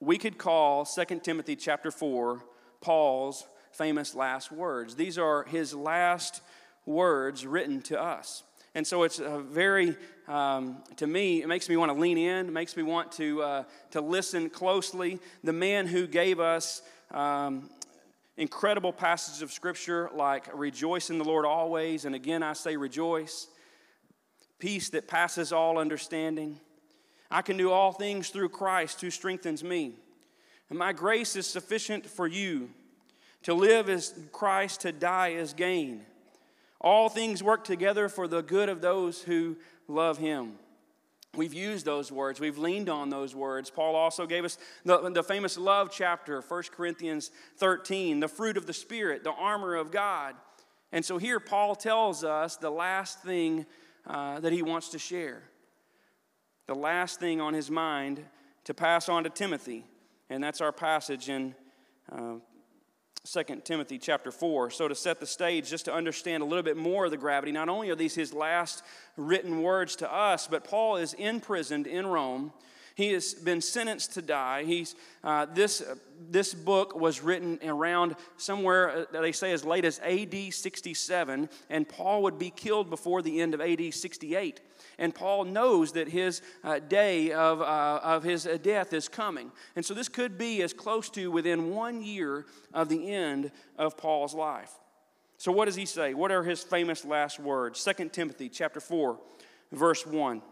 we 0.00 0.18
could 0.18 0.38
call 0.38 0.84
2 0.84 1.20
Timothy 1.20 1.54
chapter 1.54 1.92
4 1.92 2.42
Paul's 2.80 3.46
famous 3.72 4.14
last 4.14 4.50
words. 4.50 4.96
These 4.96 5.18
are 5.18 5.44
his 5.44 5.74
last 5.74 6.42
words 6.86 7.46
written 7.46 7.82
to 7.82 8.00
us. 8.00 8.42
And 8.74 8.86
so 8.86 9.02
it's 9.02 9.18
a 9.18 9.40
very, 9.40 9.96
um, 10.28 10.82
to 10.96 11.06
me, 11.06 11.42
it 11.42 11.48
makes 11.48 11.68
me 11.68 11.76
want 11.76 11.92
to 11.92 11.98
lean 11.98 12.18
in, 12.18 12.52
makes 12.52 12.76
me 12.76 12.82
want 12.82 13.12
to, 13.12 13.42
uh, 13.42 13.64
to 13.92 14.00
listen 14.00 14.50
closely. 14.50 15.18
The 15.42 15.52
man 15.52 15.86
who 15.86 16.06
gave 16.06 16.38
us 16.38 16.82
um, 17.10 17.70
incredible 18.36 18.92
passages 18.92 19.42
of 19.42 19.52
Scripture 19.52 20.10
like 20.14 20.48
rejoice 20.56 21.10
in 21.10 21.18
the 21.18 21.24
Lord 21.24 21.44
always, 21.44 22.04
and 22.04 22.14
again 22.14 22.42
I 22.42 22.52
say 22.52 22.76
rejoice, 22.76 23.48
peace 24.58 24.90
that 24.90 25.08
passes 25.08 25.52
all 25.52 25.78
understanding. 25.78 26.60
I 27.30 27.42
can 27.42 27.56
do 27.56 27.70
all 27.70 27.92
things 27.92 28.30
through 28.30 28.50
Christ 28.50 29.00
who 29.00 29.10
strengthens 29.10 29.64
me. 29.64 29.94
And 30.70 30.78
my 30.78 30.92
grace 30.92 31.36
is 31.36 31.46
sufficient 31.46 32.06
for 32.06 32.26
you 32.26 32.70
To 33.44 33.54
live 33.54 33.88
is 33.88 34.14
Christ, 34.32 34.82
to 34.82 34.92
die 34.92 35.28
is 35.28 35.54
gain. 35.54 36.04
All 36.80 37.08
things 37.08 37.42
work 37.42 37.64
together 37.64 38.08
for 38.08 38.28
the 38.28 38.42
good 38.42 38.68
of 38.68 38.80
those 38.80 39.22
who 39.22 39.56
love 39.86 40.18
him. 40.18 40.58
We've 41.34 41.54
used 41.54 41.84
those 41.84 42.10
words. 42.10 42.40
We've 42.40 42.58
leaned 42.58 42.88
on 42.88 43.10
those 43.10 43.34
words. 43.34 43.70
Paul 43.70 43.94
also 43.94 44.26
gave 44.26 44.44
us 44.44 44.58
the, 44.84 45.10
the 45.10 45.22
famous 45.22 45.58
love 45.58 45.90
chapter, 45.92 46.40
1 46.40 46.62
Corinthians 46.72 47.30
13, 47.58 48.20
the 48.20 48.28
fruit 48.28 48.56
of 48.56 48.66
the 48.66 48.72
Spirit, 48.72 49.24
the 49.24 49.32
armor 49.32 49.74
of 49.74 49.90
God. 49.90 50.34
And 50.90 51.04
so 51.04 51.18
here, 51.18 51.38
Paul 51.38 51.76
tells 51.76 52.24
us 52.24 52.56
the 52.56 52.70
last 52.70 53.22
thing 53.22 53.66
uh, 54.06 54.40
that 54.40 54.52
he 54.52 54.62
wants 54.62 54.88
to 54.90 54.98
share, 54.98 55.42
the 56.66 56.74
last 56.74 57.20
thing 57.20 57.40
on 57.40 57.54
his 57.54 57.70
mind 57.70 58.24
to 58.64 58.74
pass 58.74 59.08
on 59.08 59.24
to 59.24 59.30
Timothy. 59.30 59.84
And 60.30 60.42
that's 60.42 60.60
our 60.60 60.72
passage 60.72 61.28
in 61.28 61.54
uh, 62.12 62.34
2 63.24 63.42
Timothy 63.64 63.98
chapter 63.98 64.30
4. 64.30 64.70
So, 64.70 64.88
to 64.88 64.94
set 64.94 65.20
the 65.20 65.26
stage, 65.26 65.68
just 65.68 65.86
to 65.86 65.92
understand 65.92 66.42
a 66.42 66.46
little 66.46 66.62
bit 66.62 66.76
more 66.76 67.06
of 67.06 67.10
the 67.10 67.16
gravity, 67.16 67.52
not 67.52 67.68
only 67.68 67.90
are 67.90 67.94
these 67.94 68.14
his 68.14 68.32
last 68.32 68.82
written 69.16 69.62
words 69.62 69.96
to 69.96 70.12
us, 70.12 70.46
but 70.46 70.64
Paul 70.64 70.96
is 70.96 71.14
imprisoned 71.14 71.86
in 71.86 72.06
Rome. 72.06 72.52
He 72.94 73.12
has 73.12 73.32
been 73.32 73.60
sentenced 73.60 74.14
to 74.14 74.22
die. 74.22 74.64
He's, 74.64 74.96
uh, 75.22 75.46
this, 75.46 75.80
uh, 75.80 75.94
this 76.30 76.52
book 76.52 76.98
was 76.98 77.22
written 77.22 77.58
around 77.64 78.16
somewhere, 78.38 79.06
uh, 79.14 79.20
they 79.20 79.32
say, 79.32 79.52
as 79.52 79.64
late 79.64 79.84
as 79.84 80.00
AD 80.00 80.52
67, 80.52 81.48
and 81.70 81.88
Paul 81.88 82.22
would 82.24 82.38
be 82.38 82.50
killed 82.50 82.90
before 82.90 83.22
the 83.22 83.40
end 83.40 83.54
of 83.54 83.60
AD 83.60 83.94
68. 83.94 84.60
And 84.98 85.14
Paul 85.14 85.44
knows 85.44 85.92
that 85.92 86.08
his 86.08 86.42
uh, 86.64 86.80
day 86.80 87.30
of, 87.32 87.62
uh, 87.62 88.00
of 88.02 88.24
his 88.24 88.46
uh, 88.46 88.58
death 88.60 88.92
is 88.92 89.08
coming. 89.08 89.52
And 89.76 89.84
so 89.84 89.94
this 89.94 90.08
could 90.08 90.36
be 90.36 90.60
as 90.62 90.72
close 90.72 91.08
to 91.10 91.30
within 91.30 91.70
one 91.70 92.02
year 92.02 92.46
of 92.74 92.88
the 92.88 93.12
end 93.12 93.52
of 93.76 93.96
Paul's 93.96 94.34
life. 94.34 94.72
So 95.36 95.52
what 95.52 95.66
does 95.66 95.76
he 95.76 95.86
say? 95.86 96.14
What 96.14 96.32
are 96.32 96.42
his 96.42 96.64
famous 96.64 97.04
last 97.04 97.38
words? 97.38 97.82
2 97.84 98.08
Timothy 98.08 98.48
chapter 98.48 98.80
4, 98.80 99.18
verse 99.70 100.04
1. 100.04 100.42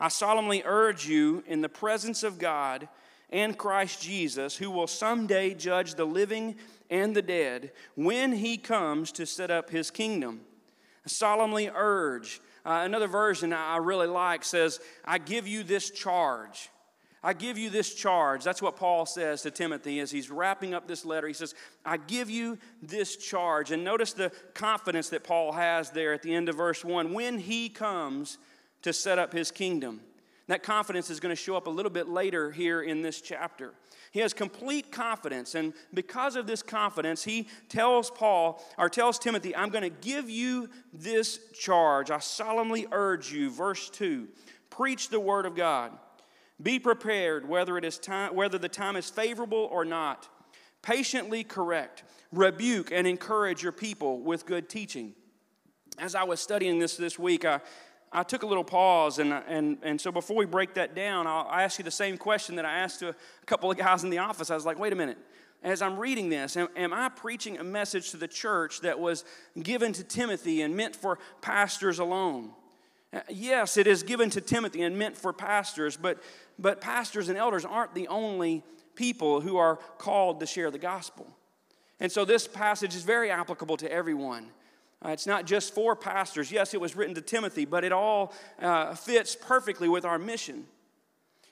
I 0.00 0.08
solemnly 0.08 0.62
urge 0.64 1.06
you 1.06 1.44
in 1.46 1.60
the 1.60 1.68
presence 1.68 2.22
of 2.22 2.38
God 2.38 2.88
and 3.30 3.56
Christ 3.58 4.02
Jesus, 4.02 4.56
who 4.56 4.70
will 4.70 4.86
someday 4.86 5.54
judge 5.54 5.94
the 5.94 6.06
living 6.06 6.56
and 6.88 7.14
the 7.14 7.22
dead 7.22 7.72
when 7.96 8.32
he 8.32 8.56
comes 8.56 9.12
to 9.12 9.26
set 9.26 9.50
up 9.50 9.70
his 9.70 9.90
kingdom. 9.90 10.40
Solemnly 11.06 11.70
urge 11.74 12.40
uh, 12.66 12.80
another 12.84 13.06
version 13.08 13.52
I 13.52 13.76
really 13.76 14.06
like 14.06 14.42
says, 14.42 14.80
I 15.04 15.18
give 15.18 15.46
you 15.46 15.62
this 15.62 15.90
charge. 15.90 16.70
I 17.22 17.32
give 17.32 17.56
you 17.56 17.70
this 17.70 17.94
charge. 17.94 18.44
That's 18.44 18.60
what 18.60 18.76
Paul 18.76 19.06
says 19.06 19.42
to 19.42 19.50
Timothy 19.50 20.00
as 20.00 20.10
he's 20.10 20.30
wrapping 20.30 20.74
up 20.74 20.86
this 20.86 21.04
letter. 21.04 21.26
He 21.26 21.34
says, 21.34 21.54
I 21.84 21.96
give 21.96 22.28
you 22.28 22.58
this 22.82 23.16
charge. 23.16 23.70
And 23.70 23.82
notice 23.82 24.12
the 24.12 24.30
confidence 24.52 25.08
that 25.10 25.24
Paul 25.24 25.52
has 25.52 25.90
there 25.90 26.12
at 26.12 26.22
the 26.22 26.34
end 26.34 26.48
of 26.48 26.56
verse 26.56 26.84
1 26.84 27.12
when 27.14 27.38
he 27.38 27.70
comes 27.70 28.38
to 28.82 28.92
set 28.92 29.18
up 29.18 29.32
his 29.32 29.50
kingdom. 29.50 30.00
That 30.46 30.62
confidence 30.62 31.08
is 31.08 31.20
going 31.20 31.34
to 31.34 31.40
show 31.40 31.56
up 31.56 31.66
a 31.66 31.70
little 31.70 31.90
bit 31.90 32.08
later 32.08 32.50
here 32.50 32.82
in 32.82 33.00
this 33.00 33.20
chapter. 33.20 33.72
He 34.10 34.20
has 34.20 34.34
complete 34.34 34.92
confidence, 34.92 35.54
and 35.54 35.72
because 35.92 36.36
of 36.36 36.46
this 36.46 36.62
confidence, 36.62 37.24
he 37.24 37.48
tells 37.68 38.10
Paul 38.10 38.62
or 38.78 38.88
tells 38.88 39.18
Timothy, 39.18 39.56
I'm 39.56 39.70
going 39.70 39.82
to 39.82 39.90
give 40.06 40.28
you 40.28 40.68
this 40.92 41.40
charge. 41.52 42.10
I 42.10 42.18
solemnly 42.18 42.86
urge 42.92 43.32
you, 43.32 43.50
verse 43.50 43.88
2, 43.90 44.28
preach 44.70 45.08
the 45.08 45.18
word 45.18 45.46
of 45.46 45.56
God. 45.56 45.92
Be 46.62 46.78
prepared 46.78 47.48
whether 47.48 47.76
it 47.76 47.84
is 47.84 47.98
time 47.98 48.34
whether 48.34 48.58
the 48.58 48.68
time 48.68 48.96
is 48.96 49.10
favorable 49.10 49.68
or 49.72 49.84
not. 49.84 50.28
Patiently 50.82 51.42
correct, 51.42 52.04
rebuke, 52.30 52.92
and 52.92 53.06
encourage 53.06 53.62
your 53.62 53.72
people 53.72 54.20
with 54.20 54.46
good 54.46 54.68
teaching. 54.68 55.14
As 55.98 56.14
I 56.14 56.24
was 56.24 56.40
studying 56.40 56.78
this 56.78 56.96
this 56.96 57.18
week, 57.18 57.44
I 57.44 57.60
I 58.14 58.22
took 58.22 58.44
a 58.44 58.46
little 58.46 58.64
pause, 58.64 59.18
and, 59.18 59.32
and, 59.32 59.76
and 59.82 60.00
so 60.00 60.12
before 60.12 60.36
we 60.36 60.46
break 60.46 60.74
that 60.74 60.94
down, 60.94 61.26
I'll 61.26 61.50
ask 61.50 61.78
you 61.78 61.84
the 61.84 61.90
same 61.90 62.16
question 62.16 62.54
that 62.56 62.64
I 62.64 62.78
asked 62.78 63.00
to 63.00 63.08
a 63.08 63.14
couple 63.44 63.70
of 63.70 63.76
guys 63.76 64.04
in 64.04 64.10
the 64.10 64.18
office. 64.18 64.52
I 64.52 64.54
was 64.54 64.64
like, 64.64 64.78
wait 64.78 64.92
a 64.92 64.96
minute. 64.96 65.18
As 65.64 65.82
I'm 65.82 65.98
reading 65.98 66.28
this, 66.28 66.56
am, 66.56 66.68
am 66.76 66.92
I 66.92 67.08
preaching 67.08 67.58
a 67.58 67.64
message 67.64 68.10
to 68.10 68.16
the 68.16 68.28
church 68.28 68.82
that 68.82 69.00
was 69.00 69.24
given 69.60 69.92
to 69.94 70.04
Timothy 70.04 70.62
and 70.62 70.76
meant 70.76 70.94
for 70.94 71.18
pastors 71.40 71.98
alone? 71.98 72.50
Uh, 73.12 73.20
yes, 73.28 73.76
it 73.76 73.86
is 73.86 74.02
given 74.02 74.30
to 74.30 74.40
Timothy 74.40 74.82
and 74.82 74.96
meant 74.96 75.16
for 75.16 75.32
pastors, 75.32 75.96
but, 75.96 76.22
but 76.58 76.80
pastors 76.80 77.28
and 77.28 77.36
elders 77.36 77.64
aren't 77.64 77.94
the 77.94 78.06
only 78.08 78.62
people 78.94 79.40
who 79.40 79.56
are 79.56 79.76
called 79.98 80.38
to 80.38 80.46
share 80.46 80.70
the 80.70 80.78
gospel. 80.78 81.26
And 81.98 82.12
so 82.12 82.24
this 82.24 82.46
passage 82.46 82.94
is 82.94 83.02
very 83.02 83.30
applicable 83.30 83.76
to 83.78 83.90
everyone. 83.90 84.50
Uh, 85.04 85.10
it's 85.10 85.26
not 85.26 85.44
just 85.44 85.74
for 85.74 85.94
pastors. 85.94 86.50
Yes, 86.50 86.72
it 86.72 86.80
was 86.80 86.96
written 86.96 87.14
to 87.14 87.20
Timothy, 87.20 87.64
but 87.64 87.84
it 87.84 87.92
all 87.92 88.32
uh, 88.60 88.94
fits 88.94 89.36
perfectly 89.36 89.88
with 89.88 90.04
our 90.04 90.18
mission. 90.18 90.64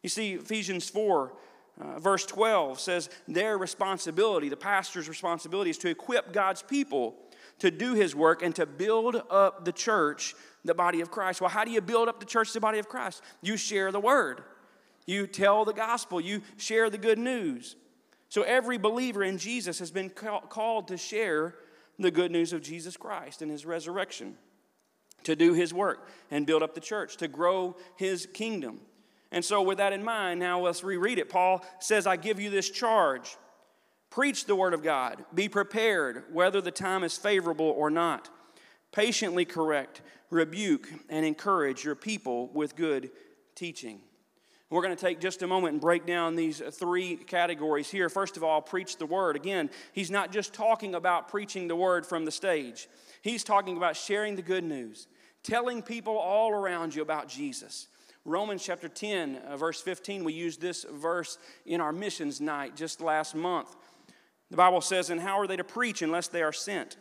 You 0.02 0.08
see, 0.08 0.34
Ephesians 0.34 0.88
4, 0.88 1.32
uh, 1.80 1.98
verse 1.98 2.24
12 2.24 2.80
says 2.80 3.10
their 3.28 3.58
responsibility, 3.58 4.48
the 4.48 4.56
pastor's 4.56 5.08
responsibility, 5.08 5.70
is 5.70 5.78
to 5.78 5.88
equip 5.88 6.32
God's 6.32 6.62
people 6.62 7.14
to 7.58 7.70
do 7.70 7.94
his 7.94 8.14
work 8.14 8.42
and 8.42 8.54
to 8.56 8.64
build 8.64 9.22
up 9.30 9.64
the 9.64 9.72
church, 9.72 10.34
the 10.64 10.74
body 10.74 11.00
of 11.00 11.10
Christ. 11.10 11.40
Well, 11.40 11.50
how 11.50 11.64
do 11.64 11.70
you 11.70 11.80
build 11.80 12.08
up 12.08 12.20
the 12.20 12.26
church, 12.26 12.52
the 12.52 12.60
body 12.60 12.78
of 12.78 12.88
Christ? 12.88 13.22
You 13.42 13.56
share 13.56 13.92
the 13.92 14.00
word, 14.00 14.42
you 15.06 15.26
tell 15.26 15.64
the 15.64 15.74
gospel, 15.74 16.20
you 16.20 16.42
share 16.56 16.88
the 16.88 16.98
good 16.98 17.18
news. 17.18 17.76
So 18.30 18.42
every 18.42 18.78
believer 18.78 19.22
in 19.22 19.36
Jesus 19.36 19.78
has 19.78 19.90
been 19.90 20.08
called 20.08 20.88
to 20.88 20.96
share 20.96 21.54
the 21.98 22.10
good 22.10 22.30
news 22.30 22.52
of 22.52 22.62
Jesus 22.62 22.96
Christ 22.96 23.42
and 23.42 23.50
his 23.50 23.66
resurrection, 23.66 24.36
to 25.24 25.36
do 25.36 25.54
his 25.54 25.72
work 25.72 26.08
and 26.30 26.46
build 26.46 26.62
up 26.62 26.74
the 26.74 26.80
church, 26.80 27.16
to 27.18 27.28
grow 27.28 27.76
his 27.96 28.26
kingdom. 28.26 28.80
And 29.30 29.44
so, 29.44 29.62
with 29.62 29.78
that 29.78 29.92
in 29.92 30.04
mind, 30.04 30.40
now 30.40 30.60
let's 30.60 30.84
reread 30.84 31.18
it. 31.18 31.30
Paul 31.30 31.64
says, 31.80 32.06
I 32.06 32.16
give 32.16 32.38
you 32.38 32.50
this 32.50 32.68
charge 32.68 33.36
preach 34.10 34.44
the 34.44 34.54
word 34.54 34.74
of 34.74 34.82
God, 34.82 35.24
be 35.34 35.48
prepared, 35.48 36.24
whether 36.30 36.60
the 36.60 36.70
time 36.70 37.02
is 37.02 37.16
favorable 37.16 37.70
or 37.70 37.88
not. 37.88 38.28
Patiently 38.92 39.46
correct, 39.46 40.02
rebuke, 40.28 40.86
and 41.08 41.24
encourage 41.24 41.82
your 41.82 41.94
people 41.94 42.48
with 42.48 42.76
good 42.76 43.10
teaching. 43.54 44.02
We're 44.72 44.80
going 44.80 44.96
to 44.96 45.04
take 45.04 45.20
just 45.20 45.42
a 45.42 45.46
moment 45.46 45.72
and 45.72 45.80
break 45.82 46.06
down 46.06 46.34
these 46.34 46.62
three 46.72 47.16
categories 47.16 47.90
here. 47.90 48.08
First 48.08 48.38
of 48.38 48.42
all, 48.42 48.62
preach 48.62 48.96
the 48.96 49.04
word. 49.04 49.36
Again, 49.36 49.68
he's 49.92 50.10
not 50.10 50.32
just 50.32 50.54
talking 50.54 50.94
about 50.94 51.28
preaching 51.28 51.68
the 51.68 51.76
word 51.76 52.06
from 52.06 52.24
the 52.24 52.30
stage, 52.30 52.88
he's 53.20 53.44
talking 53.44 53.76
about 53.76 53.96
sharing 53.96 54.34
the 54.34 54.40
good 54.40 54.64
news, 54.64 55.08
telling 55.42 55.82
people 55.82 56.16
all 56.16 56.52
around 56.52 56.94
you 56.94 57.02
about 57.02 57.28
Jesus. 57.28 57.88
Romans 58.24 58.64
chapter 58.64 58.88
10, 58.88 59.36
uh, 59.36 59.56
verse 59.58 59.82
15, 59.82 60.24
we 60.24 60.32
used 60.32 60.60
this 60.60 60.86
verse 60.90 61.36
in 61.66 61.82
our 61.82 61.92
missions 61.92 62.40
night 62.40 62.74
just 62.74 63.02
last 63.02 63.34
month. 63.34 63.76
The 64.50 64.56
Bible 64.56 64.80
says, 64.80 65.10
And 65.10 65.20
how 65.20 65.38
are 65.38 65.46
they 65.46 65.56
to 65.56 65.64
preach 65.64 66.00
unless 66.00 66.28
they 66.28 66.40
are 66.40 66.52
sent? 66.52 66.96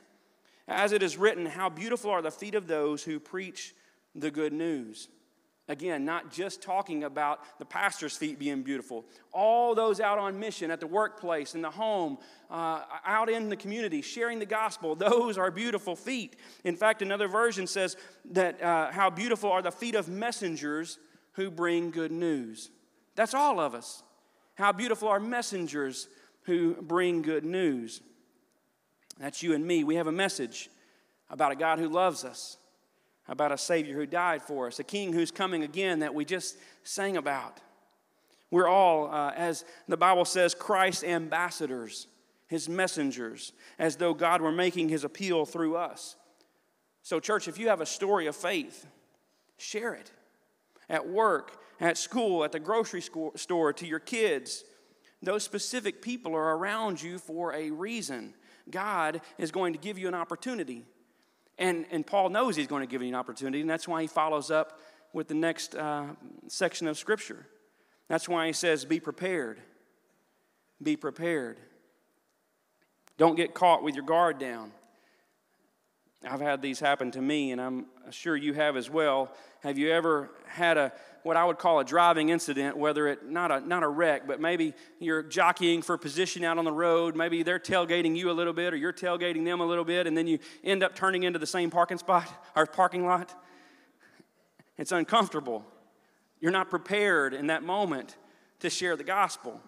As 0.68 0.92
it 0.92 1.02
is 1.02 1.16
written, 1.16 1.46
How 1.46 1.70
beautiful 1.70 2.12
are 2.12 2.22
the 2.22 2.32
feet 2.32 2.56
of 2.56 2.68
those 2.68 3.04
who 3.04 3.18
preach 3.18 3.74
the 4.14 4.32
good 4.32 4.52
news. 4.52 5.08
Again, 5.72 6.04
not 6.04 6.34
just 6.34 6.62
talking 6.62 7.06
about 7.06 7.58
the 7.58 7.64
pastor's 7.64 8.18
feet 8.18 8.38
being 8.38 8.62
beautiful. 8.62 9.06
All 9.32 9.74
those 9.74 10.02
out 10.02 10.20
on 10.20 10.38
mission 10.38 10.70
at 10.70 10.82
the 10.82 10.88
workplace, 10.88 11.56
in 11.56 11.62
the 11.62 11.72
home, 11.72 12.18
uh, 12.50 12.82
out 13.06 13.30
in 13.30 13.48
the 13.48 13.56
community, 13.56 14.02
sharing 14.02 14.38
the 14.38 14.46
gospel, 14.46 14.96
those 14.96 15.38
are 15.38 15.50
beautiful 15.50 15.96
feet. 15.96 16.36
In 16.66 16.76
fact, 16.76 17.02
another 17.02 17.30
version 17.30 17.68
says 17.68 17.96
that 18.32 18.62
uh, 18.62 18.92
how 18.92 19.10
beautiful 19.10 19.50
are 19.50 19.62
the 19.62 19.72
feet 19.72 19.96
of 19.96 20.10
messengers 20.10 21.00
who 21.36 21.50
bring 21.50 21.90
good 21.90 22.12
news. 22.12 22.70
That's 23.16 23.34
all 23.34 23.58
of 23.58 23.74
us. 23.74 24.04
How 24.56 24.74
beautiful 24.74 25.08
are 25.08 25.22
messengers 25.22 26.10
who 26.42 26.74
bring 26.82 27.22
good 27.22 27.46
news. 27.46 28.02
That's 29.22 29.42
you 29.42 29.54
and 29.54 29.66
me. 29.66 29.86
We 29.86 29.96
have 29.96 30.08
a 30.08 30.12
message 30.12 30.70
about 31.30 31.54
a 31.54 31.56
God 31.56 31.80
who 31.80 31.88
loves 31.88 32.26
us 32.26 32.58
about 33.28 33.52
a 33.52 33.58
Savior 33.58 33.96
who 33.96 34.06
died 34.06 34.42
for 34.42 34.68
us, 34.68 34.80
a 34.80 34.84
King 34.84 35.14
who's 35.14 35.32
coming 35.32 35.64
again 35.64 36.00
that 36.00 36.14
we 36.14 36.26
just 36.26 36.58
sang 36.84 37.18
about. 37.18 37.60
We're 38.50 38.68
all, 38.68 39.08
uh, 39.08 39.32
as 39.32 39.64
the 39.88 39.98
Bible 39.98 40.26
says, 40.26 40.54
Christ's 40.54 41.04
ambassadors, 41.04 42.08
his 42.48 42.68
messengers, 42.68 43.54
as 43.80 43.96
though 43.96 44.14
God 44.14 44.42
were 44.42 44.52
making 44.52 44.90
his 44.90 45.04
appeal 45.06 45.46
through 45.46 45.78
us. 45.78 46.18
So, 47.02 47.20
church, 47.20 47.48
if 47.48 47.58
you 47.58 47.70
have 47.70 47.82
a 47.82 47.86
story 47.86 48.28
of 48.28 48.36
faith, 48.36 48.86
share 49.58 49.94
it 49.94 50.12
at 50.90 51.08
work, 51.08 51.58
at 51.80 51.98
school, 51.98 52.44
at 52.44 52.52
the 52.52 52.60
grocery 52.60 53.02
store, 53.02 53.74
to 53.74 53.88
your 53.88 54.00
kids. 54.00 54.64
Those 55.24 55.44
specific 55.44 56.02
people 56.02 56.36
are 56.36 56.58
around 56.58 57.02
you 57.02 57.18
for 57.18 57.54
a 57.54 57.72
reason. 57.72 58.34
God 58.70 59.22
is 59.38 59.52
going 59.52 59.74
to 59.74 59.80
give 59.80 59.98
you 59.98 60.08
an 60.08 60.14
opportunity 60.14 60.84
and, 61.62 61.86
and 61.92 62.06
Paul 62.06 62.30
knows 62.30 62.56
he's 62.56 62.68
going 62.68 62.82
to 62.82 62.92
give 62.92 63.02
you 63.02 63.08
an 63.08 63.16
opportunity, 63.16 63.62
and 63.62 63.70
that's 63.70 63.88
why 63.88 64.02
he 64.02 64.08
follows 64.08 64.50
up 64.52 64.80
with 65.14 65.28
the 65.28 65.36
next 65.36 65.76
uh, 65.76 66.08
section 66.48 66.88
of 66.88 66.98
Scripture. 66.98 67.46
That's 68.08 68.28
why 68.28 68.48
he 68.48 68.54
says, 68.54 68.84
Be 68.84 69.00
prepared. 69.00 69.62
Be 70.82 70.98
prepared. 70.98 71.60
Don't 73.18 73.36
get 73.36 73.54
caught 73.54 73.84
with 73.84 73.96
your 73.96 74.06
guard 74.06 74.40
down. 74.40 74.72
I've 76.28 76.42
had 76.42 76.62
these 76.62 76.80
happen 76.80 77.12
to 77.12 77.22
me, 77.22 77.52
and 77.52 77.62
I'm 77.62 77.86
sure 78.10 78.36
you 78.36 78.54
have 78.54 78.76
as 78.76 78.90
well. 78.90 79.32
Have 79.62 79.78
you 79.78 79.92
ever 79.92 80.32
had 80.48 80.78
a 80.78 80.92
what 81.24 81.38
I 81.38 81.46
would 81.46 81.58
call 81.58 81.80
a 81.80 81.84
driving 81.84 82.30
incident, 82.30 82.78
whether 82.78 83.08
it 83.08 83.30
not 83.30 83.52
a 83.52 83.60
not 83.60 83.84
a 83.84 83.88
wreck, 83.88 84.28
but 84.28 84.40
maybe 84.40 84.74
you're 85.00 85.24
jockeying 85.24 85.82
for 85.82 85.98
position 85.98 86.44
out 86.44 86.58
on 86.58 86.66
the 86.66 86.72
road, 86.72 87.16
maybe 87.16 87.44
they're 87.44 87.60
tailgating 87.60 88.16
you 88.16 88.32
a 88.32 88.34
little 88.34 88.54
bit 88.54 88.74
or 88.74 88.78
you're 88.78 88.94
tailgating 88.94 89.46
them 89.46 89.60
a 89.62 89.66
little 89.66 89.84
bit, 89.86 90.08
and 90.08 90.18
then 90.18 90.28
you 90.28 90.40
end 90.64 90.84
up 90.84 90.96
turning 90.96 91.24
into 91.24 91.40
the 91.40 91.48
same 91.48 91.70
parking 91.70 91.98
spot 91.98 92.28
or 92.56 92.66
parking 92.66 93.06
lot? 93.06 93.34
It's 94.78 94.92
uncomfortable. 94.92 95.66
You're 96.40 96.52
not 96.52 96.70
prepared 96.70 97.34
in 97.34 97.48
that 97.48 97.64
moment 97.64 98.18
to 98.62 98.70
share 98.70 98.96
the 98.96 99.04
gospel. 99.04 99.62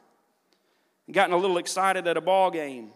Gotten 1.12 1.34
a 1.34 1.38
little 1.38 1.58
excited 1.58 2.08
at 2.08 2.18
a 2.18 2.22
ball 2.22 2.50
game 2.50 2.92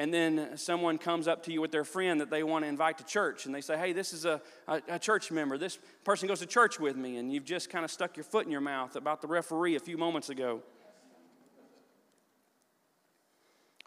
and 0.00 0.14
then 0.14 0.56
someone 0.56 0.96
comes 0.96 1.28
up 1.28 1.42
to 1.42 1.52
you 1.52 1.60
with 1.60 1.72
their 1.72 1.84
friend 1.84 2.22
that 2.22 2.30
they 2.30 2.42
want 2.42 2.64
to 2.64 2.68
invite 2.70 2.96
to 2.96 3.04
church 3.04 3.44
and 3.44 3.54
they 3.54 3.60
say 3.60 3.76
hey 3.76 3.92
this 3.92 4.14
is 4.14 4.24
a, 4.24 4.40
a, 4.66 4.80
a, 4.88 4.98
church 4.98 5.30
member. 5.30 5.58
This 5.58 5.78
person 6.04 6.26
goes 6.26 6.40
to 6.40 6.46
church 6.46 6.80
with 6.80 6.96
me 6.96 7.18
and 7.18 7.30
you've 7.30 7.44
just 7.44 7.68
kind 7.68 7.84
of 7.84 7.90
stuck 7.90 8.16
your 8.16 8.24
foot 8.24 8.46
in 8.46 8.50
your 8.50 8.62
mouth 8.62 8.96
about 8.96 9.20
the 9.20 9.28
referee 9.28 9.76
a 9.76 9.78
few 9.78 9.98
moments 9.98 10.30
ago. 10.30 10.62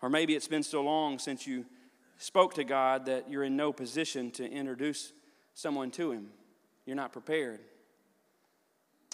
Or 0.04 0.10
maybe 0.10 0.36
it's 0.36 0.48
been 0.48 0.62
so 0.62 0.84
long 0.84 1.18
since 1.18 1.48
you 1.48 1.66
spoke 2.20 2.54
to 2.56 2.64
god 2.64 3.08
that 3.08 3.32
you're 3.32 3.44
in 3.44 3.56
no 3.56 3.74
position 3.74 4.30
to 4.32 4.48
introduce 4.48 5.14
someone 5.56 5.90
to 5.92 6.12
him. 6.12 6.28
You're 6.86 6.96
not 6.96 7.12
prepared. 7.12 7.60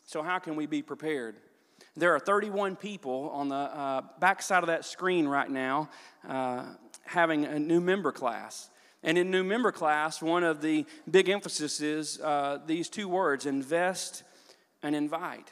So 0.03 0.21
how 0.21 0.39
can 0.39 0.57
we 0.57 0.65
be 0.65 0.81
prepared? 0.81 1.37
There 1.95 2.13
are 2.13 2.19
31 2.19 2.75
people 2.75 3.29
on 3.33 3.47
the 3.47 3.55
uh, 3.55 4.01
back 4.19 4.41
side 4.41 4.63
of 4.63 4.67
that 4.67 4.83
screen 4.83 5.27
right 5.27 5.49
now 5.49 5.89
uh, 6.27 6.65
having 7.09 7.45
a 7.45 7.59
new 7.59 7.81
member 7.81 8.11
class. 8.11 8.69
And 9.01 9.17
in 9.17 9.31
new 9.31 9.43
member 9.43 9.71
class, 9.71 10.21
one 10.21 10.43
of 10.43 10.61
the 10.61 10.85
big 11.09 11.29
emphasis 11.29 11.81
is 11.81 12.19
uh, 12.19 12.59
these 12.65 12.89
two 12.89 13.07
words 13.07 13.45
invest 13.45 14.23
and 14.83 14.95
invite. 14.95 15.51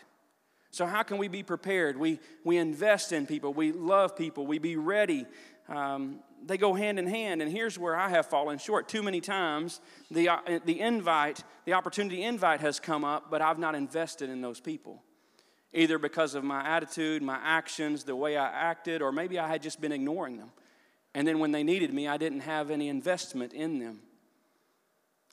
So, 0.71 0.85
how 0.85 1.03
can 1.03 1.17
we 1.17 1.27
be 1.27 1.43
prepared? 1.43 1.97
We, 1.97 2.19
we 2.43 2.57
invest 2.57 3.11
in 3.11 3.25
people, 3.25 3.53
we 3.53 3.71
love 3.71 4.15
people, 4.15 4.45
we 4.45 4.59
be 4.59 4.75
ready. 4.75 5.25
Um, 5.69 6.19
they 6.45 6.57
go 6.57 6.73
hand 6.73 6.99
in 6.99 7.07
hand, 7.07 7.41
and 7.41 7.51
here's 7.51 7.79
where 7.79 7.95
I 7.95 8.09
have 8.09 8.27
fallen 8.27 8.59
short. 8.59 8.87
Too 8.87 9.01
many 9.01 9.21
times, 9.21 9.81
the, 10.11 10.29
uh, 10.29 10.59
the 10.65 10.79
invite, 10.79 11.43
the 11.65 11.73
opportunity 11.73 12.23
invite 12.23 12.59
has 12.59 12.79
come 12.79 13.03
up, 13.03 13.31
but 13.31 13.41
I've 13.41 13.57
not 13.57 13.73
invested 13.73 14.29
in 14.29 14.41
those 14.41 14.59
people 14.59 15.01
either 15.73 15.99
because 15.99 16.33
of 16.33 16.43
my 16.43 16.65
attitude, 16.65 17.21
my 17.21 17.39
actions, 17.43 18.03
the 18.03 18.15
way 18.15 18.37
I 18.37 18.47
acted, 18.47 19.01
or 19.01 19.11
maybe 19.11 19.37
I 19.37 19.47
had 19.47 19.61
just 19.61 19.81
been 19.81 19.91
ignoring 19.91 20.37
them. 20.37 20.51
And 21.17 21.27
then 21.27 21.39
when 21.39 21.51
they 21.51 21.63
needed 21.63 21.91
me, 21.91 22.07
I 22.07 22.17
didn't 22.17 22.41
have 22.41 22.69
any 22.69 22.89
investment 22.89 23.51
in 23.51 23.79
them. 23.79 24.01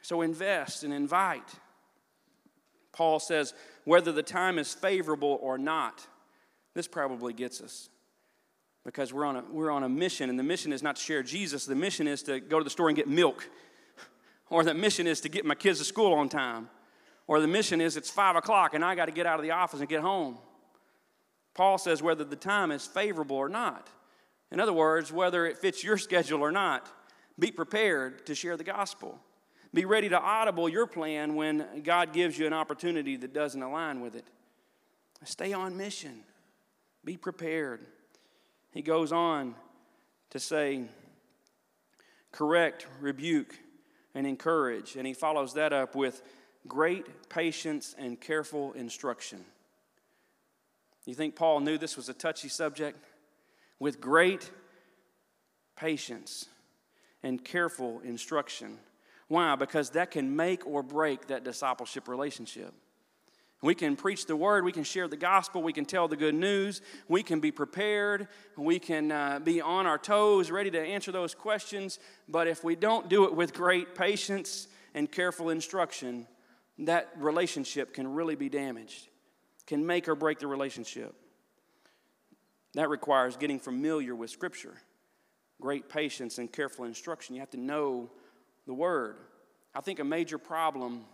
So 0.00 0.22
invest 0.22 0.82
and 0.82 0.94
invite. 0.94 1.46
Paul 2.90 3.20
says, 3.20 3.52
whether 3.84 4.10
the 4.10 4.22
time 4.22 4.58
is 4.58 4.72
favorable 4.72 5.38
or 5.42 5.58
not, 5.58 6.06
this 6.72 6.88
probably 6.88 7.34
gets 7.34 7.60
us 7.60 7.90
because 8.82 9.12
we're 9.12 9.26
on, 9.26 9.36
a, 9.36 9.44
we're 9.52 9.70
on 9.70 9.82
a 9.82 9.88
mission, 9.90 10.30
and 10.30 10.38
the 10.38 10.42
mission 10.42 10.72
is 10.72 10.82
not 10.82 10.96
to 10.96 11.02
share 11.02 11.22
Jesus. 11.22 11.66
The 11.66 11.74
mission 11.74 12.08
is 12.08 12.22
to 12.22 12.40
go 12.40 12.56
to 12.56 12.64
the 12.64 12.70
store 12.70 12.88
and 12.88 12.96
get 12.96 13.06
milk, 13.06 13.46
or 14.48 14.64
the 14.64 14.72
mission 14.72 15.06
is 15.06 15.20
to 15.20 15.28
get 15.28 15.44
my 15.44 15.54
kids 15.54 15.80
to 15.80 15.84
school 15.84 16.14
on 16.14 16.30
time, 16.30 16.70
or 17.26 17.40
the 17.40 17.46
mission 17.46 17.82
is 17.82 17.98
it's 17.98 18.08
five 18.08 18.36
o'clock 18.36 18.72
and 18.72 18.82
I 18.82 18.94
got 18.94 19.04
to 19.04 19.12
get 19.12 19.26
out 19.26 19.38
of 19.38 19.42
the 19.42 19.50
office 19.50 19.80
and 19.80 19.88
get 19.90 20.00
home. 20.00 20.38
Paul 21.52 21.76
says 21.76 22.02
whether 22.02 22.24
the 22.24 22.36
time 22.36 22.70
is 22.70 22.86
favorable 22.86 23.36
or 23.36 23.50
not. 23.50 23.90
In 24.54 24.60
other 24.60 24.72
words, 24.72 25.10
whether 25.12 25.46
it 25.46 25.58
fits 25.58 25.82
your 25.82 25.98
schedule 25.98 26.40
or 26.40 26.52
not, 26.52 26.88
be 27.36 27.50
prepared 27.50 28.24
to 28.26 28.36
share 28.36 28.56
the 28.56 28.62
gospel. 28.62 29.18
Be 29.74 29.84
ready 29.84 30.08
to 30.10 30.16
audible 30.16 30.68
your 30.68 30.86
plan 30.86 31.34
when 31.34 31.82
God 31.82 32.12
gives 32.12 32.38
you 32.38 32.46
an 32.46 32.52
opportunity 32.52 33.16
that 33.16 33.34
doesn't 33.34 33.60
align 33.60 34.00
with 34.00 34.14
it. 34.14 34.24
Stay 35.24 35.52
on 35.52 35.76
mission. 35.76 36.20
Be 37.04 37.16
prepared. 37.16 37.80
He 38.70 38.80
goes 38.80 39.10
on 39.10 39.56
to 40.30 40.38
say, 40.38 40.84
correct, 42.30 42.86
rebuke, 43.00 43.58
and 44.14 44.24
encourage. 44.24 44.94
And 44.94 45.04
he 45.04 45.14
follows 45.14 45.54
that 45.54 45.72
up 45.72 45.96
with 45.96 46.22
great 46.68 47.28
patience 47.28 47.96
and 47.98 48.20
careful 48.20 48.72
instruction. 48.74 49.44
You 51.06 51.14
think 51.14 51.34
Paul 51.34 51.58
knew 51.58 51.76
this 51.76 51.96
was 51.96 52.08
a 52.08 52.14
touchy 52.14 52.48
subject? 52.48 53.04
With 53.78 54.00
great 54.00 54.50
patience 55.76 56.46
and 57.22 57.42
careful 57.44 58.00
instruction. 58.04 58.78
Why? 59.28 59.56
Because 59.56 59.90
that 59.90 60.10
can 60.10 60.36
make 60.36 60.66
or 60.66 60.82
break 60.82 61.28
that 61.28 61.44
discipleship 61.44 62.08
relationship. 62.08 62.72
We 63.62 63.74
can 63.74 63.96
preach 63.96 64.26
the 64.26 64.36
word, 64.36 64.62
we 64.62 64.72
can 64.72 64.84
share 64.84 65.08
the 65.08 65.16
gospel, 65.16 65.62
we 65.62 65.72
can 65.72 65.86
tell 65.86 66.06
the 66.06 66.18
good 66.18 66.34
news, 66.34 66.82
we 67.08 67.22
can 67.22 67.40
be 67.40 67.50
prepared, 67.50 68.28
we 68.58 68.78
can 68.78 69.10
uh, 69.10 69.40
be 69.42 69.62
on 69.62 69.86
our 69.86 69.96
toes, 69.96 70.50
ready 70.50 70.70
to 70.70 70.78
answer 70.78 71.10
those 71.10 71.34
questions. 71.34 71.98
But 72.28 72.46
if 72.46 72.62
we 72.62 72.76
don't 72.76 73.08
do 73.08 73.24
it 73.24 73.34
with 73.34 73.54
great 73.54 73.94
patience 73.94 74.68
and 74.92 75.10
careful 75.10 75.48
instruction, 75.48 76.26
that 76.80 77.10
relationship 77.16 77.94
can 77.94 78.12
really 78.12 78.34
be 78.34 78.50
damaged, 78.50 79.08
can 79.66 79.86
make 79.86 80.08
or 80.08 80.14
break 80.14 80.40
the 80.40 80.46
relationship. 80.46 81.14
That 82.74 82.88
requires 82.88 83.36
getting 83.36 83.58
familiar 83.58 84.14
with 84.14 84.30
Scripture, 84.30 84.74
great 85.60 85.88
patience 85.88 86.38
and 86.38 86.52
careful 86.52 86.84
instruction. 86.84 87.34
You 87.34 87.40
have 87.40 87.50
to 87.50 87.60
know 87.60 88.10
the 88.66 88.74
Word. 88.74 89.16
I 89.74 89.80
think 89.80 90.00
a 90.00 90.04
major 90.04 90.38
problem 90.38 91.04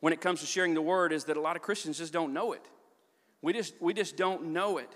when 0.00 0.12
it 0.12 0.20
comes 0.20 0.40
to 0.40 0.46
sharing 0.46 0.74
the 0.74 0.82
Word 0.82 1.12
is 1.12 1.24
that 1.24 1.36
a 1.36 1.40
lot 1.40 1.56
of 1.56 1.62
Christians 1.62 1.98
just 1.98 2.12
don't 2.12 2.32
know 2.32 2.52
it. 2.52 2.64
We 3.42 3.52
just, 3.52 3.74
we 3.80 3.94
just 3.94 4.16
don't 4.16 4.52
know 4.52 4.78
it. 4.78 4.92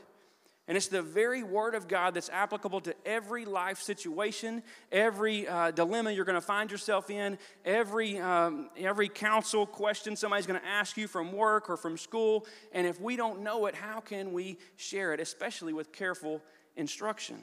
And 0.68 0.77
it's 0.77 0.87
the 0.87 1.03
very 1.03 1.42
word 1.42 1.75
of 1.75 1.88
God 1.88 2.14
that's 2.14 2.31
applicable 2.31 2.81
to 2.83 2.94
every 3.05 3.44
life 3.44 3.81
situation, 3.81 4.62
every 4.92 5.48
uh, 5.48 5.72
dilemma 5.72 6.12
you're 6.12 6.25
going 6.25 6.37
to 6.37 6.40
find 6.40 6.70
yourself 6.70 7.11
in, 7.11 7.37
every, 7.64 8.18
um, 8.18 8.70
every 8.77 9.09
counsel 9.09 9.66
question 9.66 10.14
somebody's 10.14 10.46
going 10.46 10.61
to 10.61 10.66
ask 10.66 10.96
you 10.96 11.09
from 11.09 11.33
work 11.33 11.68
or 11.68 11.77
from 11.77 11.98
school. 11.98 12.46
And 12.72 12.87
if 12.87 13.01
we 13.01 13.16
don't 13.16 13.42
know 13.42 13.66
it, 13.66 13.75
how 13.75 13.98
can 14.01 14.33
we 14.33 14.57
share 14.77 15.12
it, 15.12 15.18
especially 15.18 15.72
with 15.72 15.92
careful 15.92 16.40
instruction? 16.77 17.38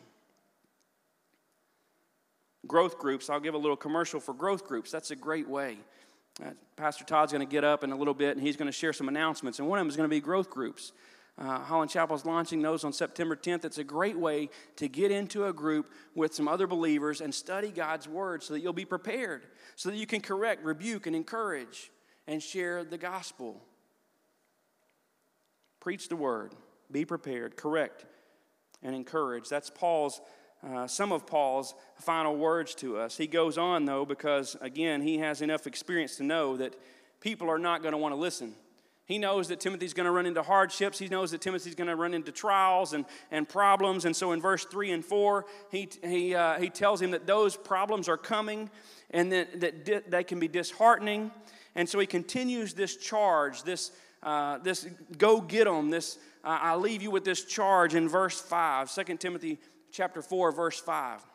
Growth 2.68 3.00
groups, 3.00 3.30
I'll 3.30 3.40
give 3.42 3.54
a 3.54 3.58
little 3.58 3.78
commercial 3.78 4.22
for 4.22 4.34
growth 4.34 4.66
groups. 4.66 4.92
That's 4.92 5.12
a 5.12 5.16
great 5.16 5.48
way. 5.50 5.78
Uh, 6.42 6.52
Pastor 6.78 7.04
Todd's 7.04 7.34
going 7.34 7.46
to 7.46 7.52
get 7.52 7.66
up 7.66 7.84
in 7.84 7.92
a 7.92 7.98
little 7.98 8.14
bit 8.14 8.38
and 8.38 8.46
he's 8.46 8.56
going 8.56 8.68
to 8.68 8.78
share 8.78 8.94
some 8.94 9.10
announcements. 9.10 9.60
And 9.60 9.68
one 9.68 9.78
of 9.78 9.82
them 9.82 9.90
is 9.90 9.98
going 9.98 10.10
to 10.10 10.14
be 10.14 10.22
growth 10.22 10.50
groups. 10.50 10.94
Uh, 11.40 11.60
Holland 11.60 11.90
Chapel 11.90 12.18
is 12.18 12.26
launching 12.26 12.62
those 12.62 12.84
on 12.84 12.92
September 12.92 13.34
10th. 13.34 13.64
It's 13.64 13.78
a 13.78 13.84
great 13.84 14.20
way 14.20 14.50
to 14.76 14.90
get 14.90 15.10
into 15.10 15.46
a 15.46 15.54
group 15.54 15.90
with 16.14 16.36
some 16.36 16.50
other 16.50 16.68
believers 16.68 17.22
and 17.22 17.34
study 17.34 17.72
God's 17.72 18.10
Word 18.10 18.44
so 18.44 18.54
that 18.54 18.60
you'll 18.60 18.74
be 18.74 18.84
prepared, 18.84 19.48
so 19.78 19.90
that 19.90 19.96
you 19.96 20.06
can 20.06 20.20
correct, 20.20 20.66
rebuke, 20.66 21.08
and 21.08 21.16
encourage 21.16 21.92
and 22.28 22.44
share 22.44 22.84
the 22.84 22.98
gospel. 22.98 23.64
Preach 25.80 26.10
the 26.10 26.18
Word, 26.18 26.54
be 26.92 27.06
prepared, 27.06 27.56
correct, 27.56 28.06
and 28.84 28.94
encourage. 28.94 29.48
That's 29.48 29.70
Paul's. 29.70 30.22
Uh, 30.62 30.86
some 30.86 31.14
of 31.14 31.26
Paul's 31.26 31.74
final 32.02 32.36
words 32.36 32.76
to 32.76 32.98
us. 32.98 33.16
He 33.16 33.28
goes 33.28 33.58
on, 33.58 33.86
though, 33.86 34.04
because 34.04 34.58
again, 34.60 35.00
he 35.00 35.20
has 35.20 35.42
enough 35.42 35.66
experience 35.66 36.18
to 36.18 36.24
know 36.24 36.58
that 36.58 36.76
people 37.22 37.50
are 37.50 37.58
not 37.58 37.82
going 37.82 37.94
to 37.94 37.98
want 37.98 38.12
to 38.12 38.20
listen. 38.20 38.56
He 39.10 39.18
knows 39.18 39.48
that 39.48 39.60
Timothy's 39.60 39.96
going 39.96 40.06
to 40.06 40.12
run 40.12 40.28
into 40.28 40.44
hardships. 40.44 41.00
He 41.00 41.08
knows 41.08 41.32
that 41.32 41.42
Timothy's 41.42 41.74
going 41.74 41.88
to 41.88 41.96
run 41.96 42.14
into 42.14 42.32
trials 42.32 42.94
and, 42.94 43.06
and 43.32 43.50
problems. 43.50 44.06
And 44.06 44.16
so 44.16 44.34
in 44.34 44.40
verse 44.40 44.66
3 44.66 44.92
and 44.92 45.04
4, 45.04 45.48
he, 45.72 45.90
he, 46.04 46.36
uh, 46.36 46.60
he 46.60 46.70
tells 46.70 47.02
him 47.02 47.10
that 47.12 47.26
those 47.26 47.58
problems 47.58 48.08
are 48.08 48.18
coming 48.18 48.70
and 49.10 49.32
that, 49.32 49.62
that 49.62 49.84
di- 49.84 50.02
they 50.08 50.24
can 50.24 50.40
be 50.40 50.48
disheartening. 50.48 51.32
And 51.74 51.90
so 51.90 51.98
he 51.98 52.06
continues 52.06 52.76
this 52.76 52.98
charge, 52.98 53.64
this, 53.64 53.92
uh, 54.22 54.60
this 54.60 54.88
go 55.18 55.42
get 55.42 55.66
them, 55.66 55.90
this 55.90 56.20
uh, 56.44 56.60
I 56.62 56.76
leave 56.76 57.02
you 57.02 57.10
with 57.10 57.26
this 57.26 57.46
charge 57.46 57.96
in 57.96 58.08
verse 58.08 58.40
5, 58.40 58.94
2 58.94 59.18
Timothy 59.18 59.58
chapter 59.92 60.22
4, 60.22 60.52
verse 60.52 60.80
5. 60.80 61.26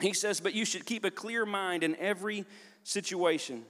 He 0.00 0.14
says, 0.14 0.40
But 0.40 0.54
you 0.54 0.64
should 0.64 0.86
keep 0.86 1.04
a 1.04 1.10
clear 1.10 1.44
mind 1.44 1.82
in 1.82 1.94
every 1.96 2.46
situation. 2.84 3.66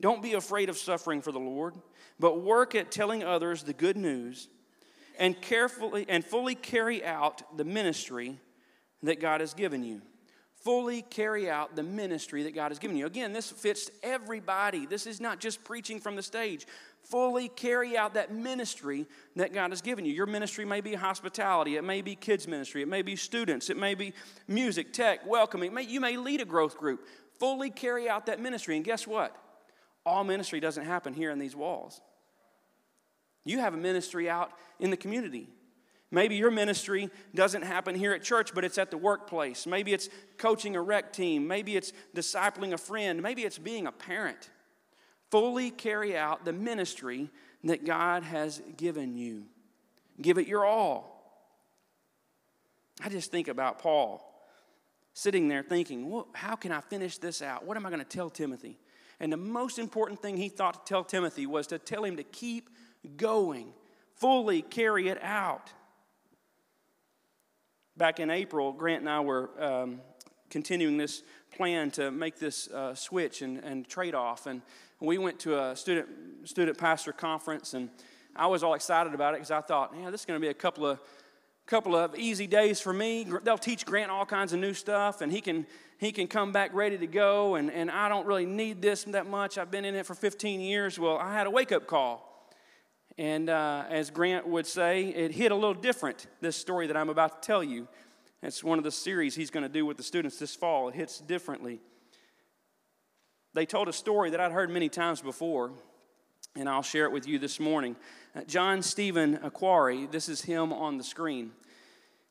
Don't 0.00 0.22
be 0.22 0.32
afraid 0.34 0.68
of 0.68 0.78
suffering 0.78 1.20
for 1.22 1.32
the 1.32 1.38
Lord 1.38 1.74
but 2.20 2.42
work 2.42 2.74
at 2.74 2.92
telling 2.92 3.24
others 3.24 3.62
the 3.62 3.72
good 3.72 3.96
news 3.96 4.48
and 5.18 5.40
carefully 5.40 6.04
and 6.06 6.22
fully 6.22 6.54
carry 6.54 7.02
out 7.02 7.56
the 7.56 7.64
ministry 7.64 8.38
that 9.02 9.20
God 9.20 9.40
has 9.40 9.54
given 9.54 9.82
you. 9.82 10.02
fully 10.62 11.02
carry 11.02 11.48
out 11.48 11.74
the 11.74 11.82
ministry 11.82 12.42
that 12.42 12.54
God 12.54 12.70
has 12.70 12.78
given 12.78 12.96
you. 12.96 13.06
Again, 13.06 13.32
this 13.32 13.50
fits 13.50 13.90
everybody. 14.02 14.86
This 14.86 15.06
is 15.06 15.20
not 15.20 15.40
just 15.40 15.64
preaching 15.64 16.00
from 16.00 16.16
the 16.16 16.22
stage. 16.22 16.66
Fully 17.02 17.48
carry 17.48 17.96
out 17.96 18.14
that 18.14 18.32
ministry 18.32 19.06
that 19.36 19.54
God 19.54 19.70
has 19.70 19.80
given 19.80 20.04
you. 20.04 20.12
Your 20.12 20.26
ministry 20.26 20.66
may 20.66 20.82
be 20.82 20.94
hospitality, 20.94 21.76
it 21.76 21.84
may 21.84 22.02
be 22.02 22.14
kids' 22.14 22.46
ministry, 22.46 22.82
it 22.82 22.88
may 22.88 23.00
be 23.00 23.16
students, 23.16 23.70
it 23.70 23.78
may 23.78 23.94
be 23.94 24.12
music, 24.46 24.92
tech, 24.92 25.26
welcoming. 25.26 25.76
You 25.88 26.00
may 26.00 26.18
lead 26.18 26.42
a 26.42 26.44
growth 26.44 26.76
group. 26.76 27.06
Fully 27.38 27.70
carry 27.70 28.06
out 28.08 28.26
that 28.26 28.38
ministry. 28.38 28.76
And 28.76 28.84
guess 28.84 29.06
what? 29.06 29.34
All 30.04 30.24
ministry 30.24 30.60
doesn't 30.60 30.84
happen 30.84 31.14
here 31.14 31.30
in 31.30 31.38
these 31.38 31.54
walls. 31.54 32.00
You 33.44 33.58
have 33.58 33.74
a 33.74 33.76
ministry 33.76 34.28
out 34.28 34.52
in 34.78 34.90
the 34.90 34.96
community. 34.96 35.48
Maybe 36.10 36.34
your 36.34 36.50
ministry 36.50 37.08
doesn't 37.34 37.62
happen 37.62 37.94
here 37.94 38.12
at 38.12 38.22
church, 38.22 38.52
but 38.54 38.64
it's 38.64 38.78
at 38.78 38.90
the 38.90 38.98
workplace. 38.98 39.66
Maybe 39.66 39.92
it's 39.92 40.08
coaching 40.38 40.74
a 40.74 40.82
rec 40.82 41.12
team. 41.12 41.46
Maybe 41.46 41.76
it's 41.76 41.92
discipling 42.14 42.72
a 42.72 42.78
friend. 42.78 43.22
Maybe 43.22 43.44
it's 43.44 43.58
being 43.58 43.86
a 43.86 43.92
parent. 43.92 44.50
Fully 45.30 45.70
carry 45.70 46.16
out 46.16 46.44
the 46.44 46.52
ministry 46.52 47.30
that 47.64 47.84
God 47.84 48.24
has 48.24 48.60
given 48.76 49.16
you. 49.16 49.44
Give 50.20 50.38
it 50.38 50.48
your 50.48 50.64
all. 50.64 51.10
I 53.02 53.08
just 53.08 53.30
think 53.30 53.48
about 53.48 53.78
Paul 53.78 54.26
sitting 55.14 55.48
there 55.48 55.62
thinking, 55.62 56.10
well, 56.10 56.28
how 56.32 56.56
can 56.56 56.72
I 56.72 56.80
finish 56.80 57.18
this 57.18 57.40
out? 57.40 57.64
What 57.64 57.76
am 57.76 57.86
I 57.86 57.90
going 57.90 58.00
to 58.00 58.08
tell 58.08 58.30
Timothy? 58.30 58.78
And 59.20 59.32
the 59.32 59.36
most 59.36 59.78
important 59.78 60.20
thing 60.20 60.36
he 60.36 60.48
thought 60.48 60.86
to 60.86 60.88
tell 60.88 61.04
Timothy 61.04 61.46
was 61.46 61.66
to 61.68 61.78
tell 61.78 62.04
him 62.04 62.16
to 62.16 62.24
keep 62.24 62.70
going, 63.16 63.72
fully 64.16 64.62
carry 64.62 65.08
it 65.08 65.22
out 65.22 65.70
back 68.00 68.18
in 68.18 68.30
April, 68.30 68.72
Grant 68.72 69.00
and 69.00 69.10
I 69.10 69.20
were 69.20 69.50
um, 69.62 70.00
continuing 70.48 70.96
this 70.96 71.22
plan 71.54 71.90
to 71.92 72.10
make 72.10 72.38
this 72.38 72.66
uh, 72.68 72.94
switch 72.94 73.42
and, 73.42 73.58
and 73.58 73.86
trade 73.86 74.14
off. 74.14 74.46
And 74.46 74.62
we 75.00 75.18
went 75.18 75.38
to 75.40 75.62
a 75.62 75.76
student, 75.76 76.08
student 76.44 76.78
pastor 76.78 77.12
conference, 77.12 77.74
and 77.74 77.90
I 78.34 78.46
was 78.46 78.62
all 78.62 78.72
excited 78.72 79.12
about 79.12 79.34
it 79.34 79.36
because 79.36 79.50
I 79.50 79.60
thought, 79.60 79.92
yeah, 79.94 80.08
this 80.08 80.22
is 80.22 80.24
going 80.24 80.40
to 80.40 80.42
be 80.42 80.48
a 80.48 80.54
couple 80.54 80.86
of 80.86 80.98
couple 81.70 81.94
of 81.94 82.18
easy 82.18 82.48
days 82.48 82.80
for 82.80 82.92
me. 82.92 83.24
They'll 83.44 83.56
teach 83.56 83.86
Grant 83.86 84.10
all 84.10 84.26
kinds 84.26 84.52
of 84.52 84.58
new 84.58 84.74
stuff, 84.74 85.20
and 85.20 85.30
he 85.30 85.40
can 85.40 85.66
he 85.98 86.10
can 86.10 86.26
come 86.26 86.50
back 86.50 86.74
ready 86.74 86.98
to 86.98 87.06
go. 87.06 87.54
And, 87.54 87.70
and 87.70 87.90
I 87.90 88.08
don't 88.08 88.26
really 88.26 88.46
need 88.46 88.82
this 88.82 89.04
that 89.04 89.26
much. 89.26 89.56
I've 89.56 89.70
been 89.70 89.84
in 89.84 89.94
it 89.94 90.04
for 90.04 90.14
15 90.14 90.60
years. 90.60 90.98
Well, 90.98 91.16
I 91.16 91.32
had 91.32 91.46
a 91.46 91.50
wake 91.50 91.70
up 91.70 91.86
call. 91.86 92.26
And 93.18 93.50
uh, 93.50 93.84
as 93.88 94.10
Grant 94.10 94.48
would 94.48 94.66
say, 94.66 95.08
it 95.08 95.30
hit 95.30 95.52
a 95.52 95.54
little 95.54 95.74
different, 95.74 96.26
this 96.40 96.56
story 96.56 96.86
that 96.86 96.96
I'm 96.96 97.10
about 97.10 97.42
to 97.42 97.46
tell 97.46 97.62
you. 97.62 97.86
It's 98.42 98.64
one 98.64 98.78
of 98.78 98.84
the 98.84 98.90
series 98.90 99.34
he's 99.34 99.50
going 99.50 99.62
to 99.62 99.68
do 99.68 99.84
with 99.84 99.98
the 99.98 100.02
students 100.02 100.38
this 100.38 100.56
fall. 100.56 100.88
It 100.88 100.94
hits 100.94 101.18
differently. 101.18 101.80
They 103.52 103.66
told 103.66 103.88
a 103.88 103.92
story 103.92 104.30
that 104.30 104.40
I'd 104.40 104.52
heard 104.52 104.70
many 104.70 104.88
times 104.88 105.20
before, 105.20 105.72
and 106.56 106.68
I'll 106.68 106.82
share 106.82 107.04
it 107.04 107.12
with 107.12 107.28
you 107.28 107.38
this 107.38 107.60
morning. 107.60 107.94
Uh, 108.34 108.42
John 108.42 108.82
Stephen 108.82 109.38
Akhwari, 109.38 110.10
this 110.10 110.28
is 110.28 110.42
him 110.42 110.72
on 110.72 110.98
the 110.98 111.04
screen. 111.04 111.52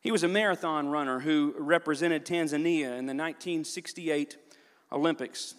He 0.02 0.12
was 0.12 0.24
a 0.24 0.28
marathon 0.28 0.90
runner 0.90 1.20
who 1.20 1.56
represented 1.58 2.26
Tanzania 2.26 2.98
in 2.98 3.06
the 3.06 3.16
1968 3.16 4.38
Olympics. 4.92 5.56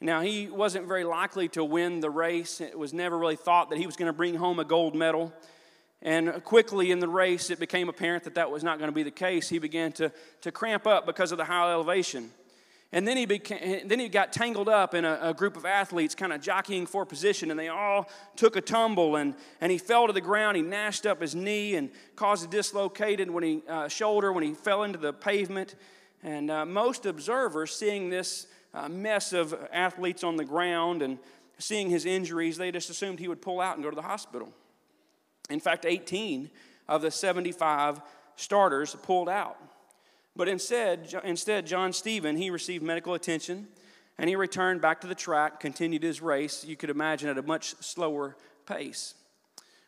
Now, 0.00 0.20
he 0.20 0.48
wasn't 0.48 0.86
very 0.88 1.04
likely 1.04 1.48
to 1.50 1.62
win 1.62 2.00
the 2.00 2.10
race. 2.10 2.60
It 2.60 2.78
was 2.78 2.92
never 2.92 3.16
really 3.16 3.36
thought 3.36 3.70
that 3.70 3.78
he 3.78 3.86
was 3.86 3.96
going 3.96 4.08
to 4.08 4.12
bring 4.12 4.34
home 4.34 4.58
a 4.58 4.64
gold 4.64 4.94
medal. 4.94 5.32
And 6.00 6.42
quickly 6.44 6.90
in 6.90 6.98
the 6.98 7.08
race, 7.08 7.50
it 7.50 7.60
became 7.60 7.88
apparent 7.88 8.24
that 8.24 8.34
that 8.34 8.50
was 8.50 8.64
not 8.64 8.78
going 8.78 8.88
to 8.88 8.94
be 8.94 9.04
the 9.04 9.10
case. 9.10 9.48
He 9.48 9.58
began 9.58 9.92
to, 9.92 10.10
to 10.40 10.50
cramp 10.50 10.86
up 10.86 11.06
because 11.06 11.30
of 11.30 11.38
the 11.38 11.44
high 11.44 11.70
elevation. 11.70 12.30
And 12.94 13.08
then 13.08 13.16
he, 13.16 13.24
became, 13.24 13.88
then 13.88 13.98
he 13.98 14.10
got 14.10 14.34
tangled 14.34 14.68
up 14.68 14.92
in 14.92 15.06
a, 15.06 15.18
a 15.22 15.34
group 15.34 15.56
of 15.56 15.64
athletes 15.64 16.14
kind 16.14 16.30
of 16.30 16.42
jockeying 16.42 16.84
for 16.84 17.06
position, 17.06 17.50
and 17.50 17.58
they 17.58 17.68
all 17.68 18.10
took 18.36 18.54
a 18.54 18.60
tumble, 18.60 19.16
and, 19.16 19.34
and 19.62 19.72
he 19.72 19.78
fell 19.78 20.06
to 20.06 20.12
the 20.12 20.20
ground. 20.20 20.58
He 20.58 20.62
gnashed 20.62 21.06
up 21.06 21.22
his 21.22 21.34
knee 21.34 21.74
and 21.76 21.90
caused 22.16 22.44
a 22.44 22.48
dislocated 22.48 23.30
when 23.30 23.44
he, 23.44 23.62
uh, 23.66 23.88
shoulder 23.88 24.30
when 24.30 24.44
he 24.44 24.52
fell 24.52 24.82
into 24.82 24.98
the 24.98 25.14
pavement. 25.14 25.74
And 26.22 26.50
uh, 26.50 26.66
most 26.66 27.06
observers, 27.06 27.74
seeing 27.74 28.10
this 28.10 28.46
a 28.74 28.90
mess 28.90 29.32
of 29.32 29.54
athletes 29.72 30.22
on 30.22 30.36
the 30.36 30.44
ground 30.44 31.00
and 31.00 31.18
seeing 31.58 31.88
his 31.88 32.04
injuries, 32.04 32.58
they 32.58 32.70
just 32.70 32.90
assumed 32.90 33.20
he 33.20 33.28
would 33.28 33.40
pull 33.40 33.60
out 33.60 33.76
and 33.76 33.82
go 33.82 33.88
to 33.88 33.96
the 33.96 34.02
hospital. 34.02 34.52
In 35.48 35.60
fact, 35.60 35.86
18 35.86 36.50
of 36.88 37.00
the 37.00 37.10
75 37.10 38.02
starters 38.36 38.94
pulled 39.02 39.28
out. 39.28 39.56
But 40.34 40.48
instead, 40.48 41.14
instead, 41.24 41.66
John 41.66 41.92
Stephen, 41.92 42.36
he 42.36 42.50
received 42.50 42.82
medical 42.82 43.14
attention 43.14 43.68
and 44.18 44.28
he 44.28 44.36
returned 44.36 44.80
back 44.80 45.00
to 45.02 45.06
the 45.06 45.14
track, 45.14 45.60
continued 45.60 46.02
his 46.02 46.20
race, 46.22 46.64
you 46.64 46.76
could 46.76 46.90
imagine 46.90 47.28
at 47.28 47.38
a 47.38 47.42
much 47.42 47.74
slower 47.80 48.36
pace. 48.66 49.14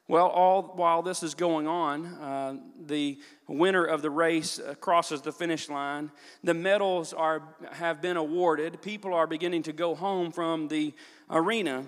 Well, 0.07 0.27
all 0.27 0.63
while 0.75 1.01
this 1.01 1.23
is 1.23 1.35
going 1.35 1.67
on, 1.67 2.07
uh, 2.07 2.57
the 2.85 3.19
winner 3.49 3.85
of 3.85 4.03
the 4.03 4.11
race 4.11 4.59
uh, 4.59 4.75
crosses 4.75 5.23
the 5.23 5.33
finish 5.33 5.71
line. 5.71 6.11
The 6.43 6.53
medals 6.53 7.15
are, 7.15 7.43
have 7.73 8.03
been 8.03 8.19
awarded. 8.19 8.83
People 8.83 9.15
are 9.15 9.27
beginning 9.27 9.63
to 9.63 9.73
go 9.73 9.95
home 9.95 10.31
from 10.31 10.69
the 10.69 10.93
arena. 11.31 11.87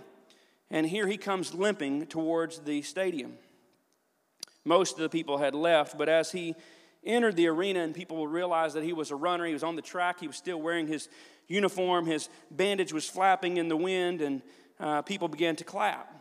And 0.71 0.87
here 0.87 1.07
he 1.07 1.19
comes 1.19 1.53
limping 1.53 2.07
towards 2.07 2.61
the 2.61 2.81
stadium. 2.81 3.35
Most 4.65 4.95
of 4.95 5.01
the 5.01 5.11
people 5.11 5.37
had 5.37 5.55
left, 5.55 5.99
but 5.99 6.09
as 6.09 6.33
he 6.33 6.55
entered 7.07 7.37
the 7.37 7.47
arena 7.47 7.81
and 7.81 7.95
people 7.95 8.27
realized 8.27 8.75
that 8.77 8.83
he 8.85 8.93
was 8.93 9.11
a 9.11 9.17
runner, 9.17 9.47
he 9.47 9.53
was 9.53 9.63
on 9.63 9.77
the 9.77 9.83
track, 9.83 10.21
he 10.21 10.27
was 10.27 10.37
still 10.37 10.61
wearing 10.61 10.87
his 10.87 11.09
uniform, 11.49 12.07
his 12.07 12.29
bandage 12.51 12.93
was 12.93 13.09
flapping 13.09 13.57
in 13.57 13.69
the 13.69 13.77
wind, 13.77 14.21
and 14.21 14.43
uh, 14.81 15.03
people 15.03 15.29
began 15.29 15.57
to 15.57 15.65
clap 15.65 16.13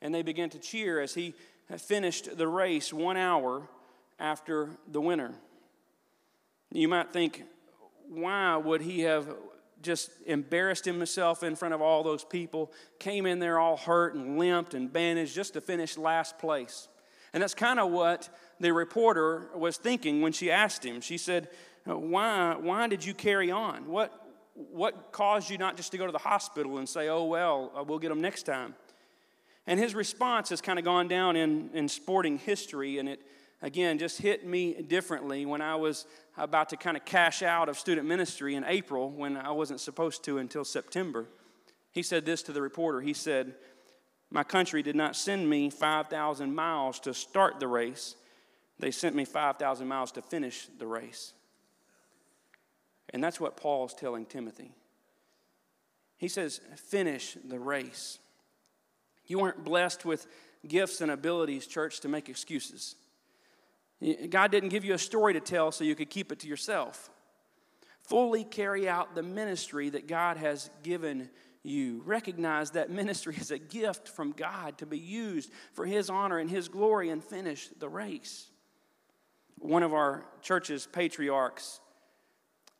and 0.00 0.14
they 0.14 0.22
began 0.22 0.50
to 0.50 0.58
cheer 0.58 1.00
as 1.00 1.14
he 1.14 1.34
finished 1.78 2.36
the 2.36 2.46
race 2.46 2.92
one 2.92 3.16
hour 3.16 3.68
after 4.18 4.70
the 4.88 5.00
winner. 5.00 5.32
You 6.70 6.88
might 6.88 7.12
think, 7.12 7.44
why 8.08 8.56
would 8.56 8.82
he 8.82 9.00
have 9.00 9.26
just 9.82 10.10
embarrassed 10.26 10.84
himself 10.84 11.42
in 11.42 11.54
front 11.54 11.74
of 11.74 11.82
all 11.82 12.02
those 12.02 12.24
people, 12.24 12.72
came 12.98 13.26
in 13.26 13.38
there 13.38 13.58
all 13.58 13.76
hurt 13.76 14.14
and 14.14 14.38
limped 14.38 14.74
and 14.74 14.92
bandaged 14.92 15.34
just 15.34 15.54
to 15.54 15.60
finish 15.60 15.96
last 15.96 16.38
place? 16.38 16.88
And 17.32 17.42
that's 17.42 17.54
kind 17.54 17.78
of 17.78 17.90
what 17.90 18.28
the 18.60 18.72
reporter 18.72 19.48
was 19.54 19.76
thinking 19.76 20.22
when 20.22 20.32
she 20.32 20.50
asked 20.50 20.84
him. 20.84 21.00
She 21.00 21.18
said, 21.18 21.48
Why, 21.84 22.56
why 22.58 22.88
did 22.88 23.04
you 23.04 23.14
carry 23.14 23.50
on? 23.50 23.86
What, 23.88 24.12
what 24.54 25.12
caused 25.12 25.50
you 25.50 25.58
not 25.58 25.76
just 25.76 25.92
to 25.92 25.98
go 25.98 26.06
to 26.06 26.12
the 26.12 26.18
hospital 26.18 26.78
and 26.78 26.88
say, 26.88 27.08
Oh, 27.08 27.24
well, 27.24 27.72
uh, 27.76 27.84
we'll 27.84 27.98
get 27.98 28.08
them 28.08 28.20
next 28.20 28.44
time? 28.44 28.74
And 29.66 29.80
his 29.80 29.94
response 29.94 30.50
has 30.50 30.60
kind 30.60 30.78
of 30.78 30.84
gone 30.84 31.08
down 31.08 31.36
in, 31.36 31.70
in 31.74 31.88
sporting 31.88 32.38
history, 32.38 32.98
and 32.98 33.08
it, 33.08 33.20
again, 33.62 33.98
just 33.98 34.20
hit 34.20 34.46
me 34.46 34.74
differently 34.74 35.44
when 35.44 35.60
I 35.60 35.74
was 35.74 36.06
about 36.36 36.68
to 36.68 36.76
kind 36.76 36.96
of 36.96 37.04
cash 37.04 37.42
out 37.42 37.68
of 37.68 37.78
student 37.78 38.06
ministry 38.06 38.54
in 38.54 38.64
April 38.64 39.10
when 39.10 39.36
I 39.36 39.50
wasn't 39.50 39.80
supposed 39.80 40.22
to 40.24 40.38
until 40.38 40.64
September. 40.64 41.26
He 41.90 42.02
said 42.02 42.26
this 42.26 42.42
to 42.42 42.52
the 42.52 42.62
reporter 42.62 43.00
He 43.00 43.14
said, 43.14 43.54
My 44.30 44.44
country 44.44 44.82
did 44.82 44.96
not 44.96 45.16
send 45.16 45.48
me 45.48 45.70
5,000 45.70 46.54
miles 46.54 47.00
to 47.00 47.14
start 47.14 47.58
the 47.58 47.68
race, 47.68 48.16
they 48.78 48.90
sent 48.90 49.14
me 49.16 49.24
5,000 49.24 49.86
miles 49.86 50.12
to 50.12 50.22
finish 50.22 50.68
the 50.78 50.86
race. 50.86 51.32
And 53.10 53.22
that's 53.22 53.40
what 53.40 53.56
Paul's 53.56 53.94
telling 53.94 54.26
Timothy. 54.26 54.72
He 56.16 56.28
says, 56.28 56.60
Finish 56.76 57.36
the 57.44 57.58
race. 57.58 58.18
You 59.26 59.38
weren't 59.38 59.64
blessed 59.64 60.04
with 60.04 60.26
gifts 60.66 61.00
and 61.00 61.10
abilities, 61.10 61.66
church, 61.66 62.00
to 62.00 62.08
make 62.08 62.28
excuses. 62.28 62.96
God 64.28 64.50
didn't 64.50 64.68
give 64.68 64.84
you 64.84 64.94
a 64.94 64.98
story 64.98 65.32
to 65.32 65.40
tell 65.40 65.72
so 65.72 65.84
you 65.84 65.94
could 65.94 66.10
keep 66.10 66.30
it 66.30 66.40
to 66.40 66.48
yourself. 66.48 67.10
Fully 68.00 68.44
carry 68.44 68.88
out 68.88 69.14
the 69.14 69.22
ministry 69.22 69.90
that 69.90 70.06
God 70.06 70.36
has 70.36 70.70
given 70.82 71.30
you. 71.62 72.02
Recognize 72.04 72.72
that 72.72 72.90
ministry 72.90 73.36
is 73.36 73.50
a 73.50 73.58
gift 73.58 74.08
from 74.08 74.32
God 74.32 74.78
to 74.78 74.86
be 74.86 74.98
used 74.98 75.50
for 75.72 75.84
His 75.86 76.08
honor 76.10 76.38
and 76.38 76.50
His 76.50 76.68
glory 76.68 77.10
and 77.10 77.24
finish 77.24 77.68
the 77.78 77.88
race. 77.88 78.48
One 79.58 79.82
of 79.82 79.92
our 79.94 80.24
church's 80.42 80.86
patriarchs, 80.86 81.80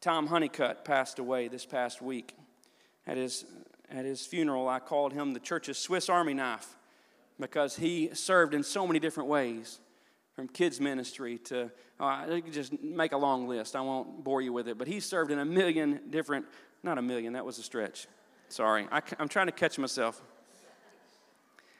Tom 0.01 0.27
Honeycutt, 0.27 0.85
passed 0.85 1.19
away 1.19 1.49
this 1.49 1.67
past 1.67 2.03
week. 2.03 2.37
At 3.07 3.17
his 3.17 3.45
at 3.89 4.05
his 4.05 4.27
funeral, 4.27 4.69
I 4.69 4.81
called 4.81 5.13
him 5.13 5.33
the 5.33 5.41
church's 5.41 5.79
Swiss 5.79 6.09
Army 6.09 6.35
knife 6.35 6.77
because 7.39 7.77
he 7.77 8.11
served 8.15 8.55
in 8.55 8.63
so 8.63 8.87
many 8.87 8.99
different 8.99 9.29
ways 9.29 9.79
from 10.35 10.49
kids' 10.49 10.81
ministry 10.81 11.39
to, 11.39 11.71
uh, 11.99 12.41
just 12.51 12.83
make 12.83 13.13
a 13.13 13.17
long 13.17 13.49
list. 13.49 13.75
I 13.77 13.81
won't 13.81 14.23
bore 14.23 14.43
you 14.43 14.53
with 14.53 14.69
it, 14.69 14.77
but 14.77 14.87
he 14.87 15.01
served 15.01 15.31
in 15.31 15.39
a 15.39 15.45
million 15.45 16.01
different, 16.11 16.47
not 16.83 16.99
a 16.99 17.03
million, 17.03 17.33
that 17.35 17.45
was 17.45 17.59
a 17.59 17.63
stretch. 17.63 18.07
Sorry, 18.49 18.87
I, 18.93 19.01
I'm 19.19 19.29
trying 19.29 19.47
to 19.47 19.53
catch 19.53 19.79
myself. 19.79 20.23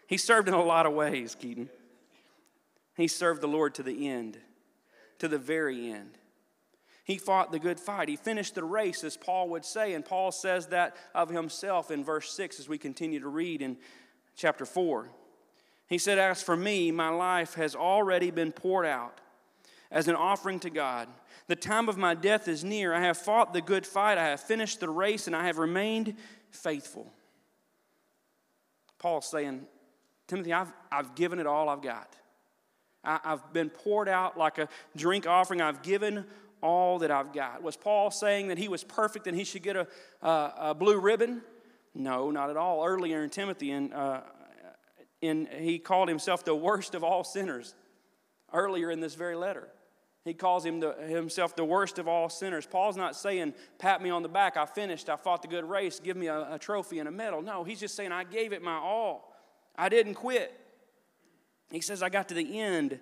He 0.07 0.17
served 0.17 0.49
in 0.49 0.55
a 0.55 0.63
lot 0.63 0.87
of 0.87 0.95
ways, 0.95 1.35
Keaton. 1.35 1.69
He 2.97 3.09
served 3.09 3.41
the 3.41 3.49
Lord 3.49 3.75
to 3.75 3.83
the 3.83 4.09
end, 4.09 4.39
to 5.19 5.29
the 5.29 5.39
very 5.39 5.91
end. 5.91 6.19
He 7.05 7.19
fought 7.19 7.53
the 7.53 7.61
good 7.61 7.79
fight. 7.79 8.09
He 8.09 8.17
finished 8.17 8.57
the 8.57 8.65
race, 8.65 9.05
as 9.05 9.17
Paul 9.17 9.49
would 9.51 9.65
say. 9.65 9.95
And 9.95 10.05
Paul 10.05 10.33
says 10.33 10.67
that 10.69 10.97
of 11.15 11.29
himself 11.29 11.93
in 11.93 12.03
verse 12.03 12.33
6 12.33 12.59
as 12.59 12.69
we 12.69 12.79
continue 12.79 13.21
to 13.21 13.29
read 13.29 13.63
in 13.63 13.77
chapter 14.35 14.67
4. 14.67 15.09
He 15.87 15.99
said, 15.99 16.19
As 16.19 16.43
for 16.43 16.57
me, 16.57 16.91
my 16.91 17.11
life 17.11 17.55
has 17.55 17.77
already 17.77 18.33
been 18.33 18.51
poured 18.51 18.87
out 18.87 19.21
as 19.91 20.09
an 20.09 20.17
offering 20.17 20.59
to 20.61 20.71
God. 20.71 21.09
The 21.47 21.55
time 21.55 21.89
of 21.89 21.97
my 21.97 22.15
death 22.15 22.49
is 22.49 22.65
near. 22.65 22.93
I 22.93 23.03
have 23.03 23.17
fought 23.17 23.53
the 23.53 23.61
good 23.61 23.87
fight. 23.87 24.19
I 24.19 24.27
have 24.31 24.41
finished 24.41 24.81
the 24.81 24.89
race, 24.89 25.29
and 25.29 25.37
I 25.37 25.47
have 25.47 25.59
remained 25.59 26.17
faithful. 26.51 27.13
Paul's 28.99 29.31
saying, 29.31 29.67
Timothy, 30.27 30.53
I've, 30.53 30.73
I've 30.91 31.15
given 31.15 31.39
it 31.39 31.47
all 31.47 31.69
I've 31.69 31.83
got. 31.83 32.17
I, 33.07 33.21
I've 33.25 33.53
been 33.53 33.71
poured 33.71 34.09
out 34.09 34.37
like 34.37 34.59
a 34.59 34.69
drink 34.97 35.27
offering. 35.27 35.61
I've 35.63 35.83
given 35.83 36.27
all 36.63 36.99
that 36.99 37.11
I've 37.11 37.33
got. 37.33 37.63
Was 37.63 37.77
Paul 37.77 38.11
saying 38.11 38.49
that 38.49 38.59
he 38.59 38.69
was 38.69 38.83
perfect 38.83 39.27
and 39.27 39.37
he 39.37 39.45
should 39.45 39.63
get 39.63 39.77
a, 39.77 39.87
a, 40.21 40.53
a 40.59 40.75
blue 40.75 40.99
ribbon? 40.99 41.43
No, 41.95 42.31
not 42.31 42.51
at 42.51 42.57
all. 42.57 42.85
Earlier 42.85 43.23
in 43.23 43.31
Timothy, 43.31 43.71
in, 43.71 43.93
uh, 43.93 44.23
in, 45.23 45.49
he 45.59 45.79
called 45.79 46.09
himself 46.09 46.45
the 46.45 46.55
worst 46.55 46.95
of 46.95 47.03
all 47.03 47.25
sinners. 47.25 47.75
Earlier 48.53 48.91
in 48.91 49.01
this 49.01 49.15
very 49.15 49.35
letter, 49.35 49.69
he 50.25 50.35
calls 50.35 50.65
him 50.65 50.81
the, 50.81 50.93
himself 50.95 51.57
the 51.57 51.65
worst 51.65 51.99
of 51.99 52.09
all 52.09 52.29
sinners. 52.29 52.67
Paul's 52.67 52.97
not 52.97 53.17
saying, 53.17 53.55
pat 53.79 54.03
me 54.03 54.11
on 54.11 54.23
the 54.23 54.29
back, 54.29 54.57
I 54.57 54.67
finished, 54.67 55.09
I 55.09 55.17
fought 55.17 55.43
the 55.43 55.49
good 55.49 55.65
race, 55.65 56.01
give 56.01 56.17
me 56.17 56.27
a, 56.27 56.55
a 56.55 56.59
trophy 56.59 56.99
and 56.99 57.09
a 57.09 57.13
medal. 57.13 57.43
No, 57.43 57.65
he's 57.65 57.81
just 57.81 57.95
saying, 57.97 58.13
I 58.13 58.25
gave 58.25 58.53
it 58.53 58.63
my 58.63 58.77
all. 58.77 59.33
I 59.77 59.89
didn't 59.89 60.15
quit. 60.15 60.53
He 61.71 61.81
says, 61.81 62.03
I 62.03 62.09
got 62.09 62.29
to 62.29 62.35
the 62.35 62.59
end, 62.59 63.01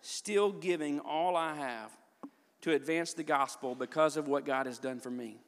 still 0.00 0.52
giving 0.52 1.00
all 1.00 1.36
I 1.36 1.54
have 1.54 1.90
to 2.62 2.72
advance 2.72 3.12
the 3.12 3.24
gospel 3.24 3.74
because 3.74 4.16
of 4.16 4.28
what 4.28 4.44
God 4.44 4.66
has 4.66 4.78
done 4.78 5.00
for 5.00 5.10
me. 5.10 5.38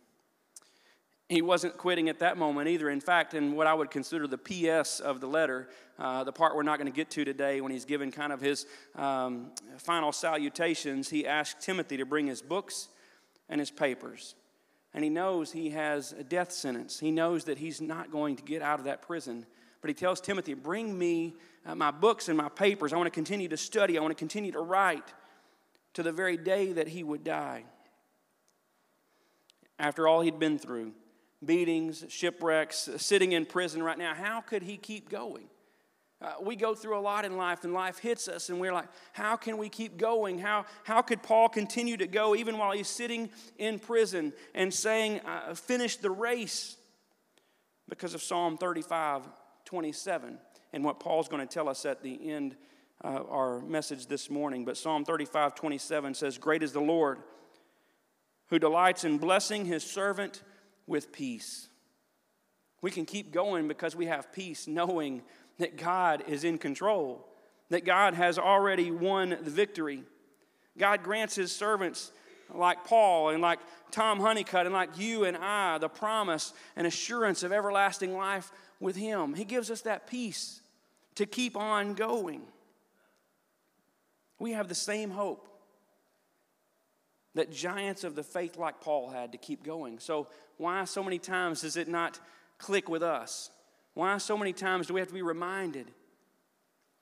He 1.29 1.43
wasn't 1.43 1.77
quitting 1.77 2.09
at 2.09 2.21
that 2.21 2.39
moment 2.39 2.69
either. 2.69 2.89
In 2.89 3.01
fact, 3.01 3.35
in 3.35 3.55
what 3.55 3.67
I 3.67 3.75
would 3.75 3.91
consider 3.91 4.27
the 4.27 4.39
PS 4.39 4.99
of 4.99 5.21
the 5.21 5.27
letter, 5.27 5.69
uh, 5.99 6.25
the 6.25 6.33
part 6.33 6.57
we're 6.57 6.63
not 6.63 6.79
going 6.79 6.91
to 6.91 6.97
get 6.97 7.11
to 7.11 7.25
today, 7.25 7.61
when 7.61 7.71
he's 7.71 7.85
given 7.85 8.11
kind 8.11 8.33
of 8.33 8.41
his 8.41 8.67
um, 8.97 9.51
final 9.77 10.11
salutations, 10.11 11.11
he 11.11 11.27
asked 11.27 11.61
Timothy 11.61 11.99
to 11.99 12.07
bring 12.07 12.27
his 12.27 12.41
books 12.41 12.89
and 13.51 13.61
his 13.61 13.71
papers. 13.71 14.37
And 14.95 15.05
he 15.05 15.11
knows 15.11 15.53
he 15.53 15.71
has 15.71 16.13
a 16.13 16.25
death 16.25 16.51
sentence. 16.51 16.99
He 16.99 17.11
knows 17.11 17.45
that 17.45 17.59
he's 17.59 17.83
not 17.83 18.11
going 18.11 18.37
to 18.37 18.43
get 18.43 18.63
out 18.63 18.79
of 18.79 18.87
that 18.87 19.03
prison. 19.03 19.45
But 19.81 19.89
he 19.89 19.95
tells 19.95 20.21
Timothy, 20.21 20.55
Bring 20.55 20.99
me 20.99 21.35
uh, 21.67 21.75
my 21.75 21.91
books 21.91 22.29
and 22.29 22.37
my 22.37 22.49
papers. 22.49 22.93
I 22.93 22.97
want 22.97 23.07
to 23.07 23.11
continue 23.11 23.49
to 23.49 23.57
study, 23.57 23.99
I 23.99 24.01
want 24.01 24.13
to 24.13 24.19
continue 24.19 24.53
to 24.53 24.61
write 24.61 25.13
to 25.95 26.03
the 26.03 26.13
very 26.13 26.37
day 26.37 26.73
that 26.73 26.89
he 26.89 27.03
would 27.03 27.25
die. 27.25 27.65
After 29.79 30.09
all 30.09 30.21
he'd 30.21 30.39
been 30.39 30.59
through 30.59 30.93
beatings, 31.45 32.05
shipwrecks, 32.09 32.89
sitting 32.97 33.33
in 33.33 33.47
prison 33.47 33.83
right 33.83 33.99
now, 33.99 34.15
how 34.15 34.41
could 34.41 34.63
he 34.63 34.77
keep 34.77 35.09
going? 35.09 35.49
Uh, 36.21 36.33
we 36.43 36.57
go 36.57 36.75
through 36.75 36.99
a 36.99 37.01
lot 37.01 37.25
in 37.25 37.37
life, 37.37 37.63
and 37.63 37.73
life 37.73 37.99
hits 37.99 38.27
us, 38.27 38.49
and 38.49 38.59
we're 38.59 38.73
like, 38.73 38.89
how 39.13 39.37
can 39.37 39.57
we 39.57 39.69
keep 39.69 39.97
going? 39.97 40.37
How, 40.37 40.65
how 40.83 41.01
could 41.01 41.23
Paul 41.23 41.49
continue 41.49 41.97
to 41.97 42.09
go 42.09 42.35
even 42.35 42.59
while 42.59 42.73
he's 42.73 42.89
sitting 42.89 43.31
in 43.57 43.79
prison 43.79 44.33
and 44.53 44.75
saying, 44.75 45.21
uh, 45.21 45.55
finish 45.55 45.97
the 45.97 46.11
race? 46.11 46.77
Because 47.89 48.15
of 48.15 48.23
Psalm 48.23 48.59
35 48.59 49.23
27, 49.69 50.39
and 50.73 50.83
what 50.83 50.99
Paul's 50.99 51.29
going 51.29 51.47
to 51.47 51.55
tell 51.55 51.69
us 51.69 51.85
at 51.85 52.03
the 52.03 52.31
end 52.31 52.57
uh, 53.05 53.23
our 53.29 53.61
message 53.61 54.07
this 54.07 54.31
morning. 54.31 54.65
But 54.65 54.79
Psalm 54.79 55.05
35 55.05 55.55
27 55.55 56.15
says, 56.15 56.39
Great 56.39 56.63
is 56.63 56.73
the 56.73 56.81
Lord 56.81 57.19
who 58.47 58.59
delights 58.59 59.05
in 59.05 59.19
blessing 59.19 59.67
his 59.67 59.85
servant 59.85 60.43
with 60.87 61.13
peace. 61.13 61.69
We 62.81 62.91
can 62.91 63.05
keep 63.05 63.31
going 63.31 63.69
because 63.69 63.95
we 63.95 64.07
have 64.07 64.33
peace, 64.33 64.67
knowing 64.67 65.21
that 65.59 65.77
God 65.77 66.25
is 66.27 66.45
in 66.45 66.57
control, 66.57 67.29
that 67.69 67.85
God 67.85 68.15
has 68.15 68.39
already 68.39 68.91
won 68.91 69.37
the 69.43 69.51
victory. 69.51 70.03
God 70.79 71.03
grants 71.03 71.35
his 71.35 71.53
servants 71.55 72.11
like 72.55 72.87
Paul 72.87 73.29
and 73.29 73.43
like 73.43 73.59
Tom 73.91 74.19
Honeycutt 74.19 74.65
and 74.65 74.75
like 74.75 74.99
you 74.99 75.25
and 75.25 75.37
I 75.37 75.77
the 75.77 75.91
promise 75.91 76.55
and 76.75 76.87
assurance 76.87 77.43
of 77.43 77.53
everlasting 77.53 78.17
life 78.17 78.51
with 78.81 78.97
him. 78.97 79.35
He 79.35 79.45
gives 79.45 79.71
us 79.71 79.83
that 79.83 80.07
peace 80.07 80.61
to 81.17 81.27
keep 81.27 81.57
on 81.57 81.95
going. 81.95 82.43
We 84.39 84.53
have 84.53 84.69
the 84.69 84.75
same 84.75 85.11
hope 85.11 85.49
that 87.35 87.53
giants 87.53 88.05
of 88.05 88.15
the 88.15 88.23
faith 88.23 88.57
like 88.57 88.81
Paul 88.81 89.11
had 89.11 89.33
to 89.33 89.39
keep 89.39 89.65
going. 89.65 89.99
So, 89.99 90.29
why 90.57 90.85
so 90.85 91.03
many 91.03 91.19
times 91.19 91.61
does 91.63 91.77
it 91.77 91.89
not 91.89 92.19
click 92.59 92.89
with 92.89 93.03
us? 93.03 93.51
Why 93.95 94.19
so 94.19 94.37
many 94.37 94.53
times 94.53 94.87
do 94.87 94.95
we 94.95 95.01
have 95.01 95.09
to 95.09 95.15
be 95.15 95.23
reminded? 95.23 95.87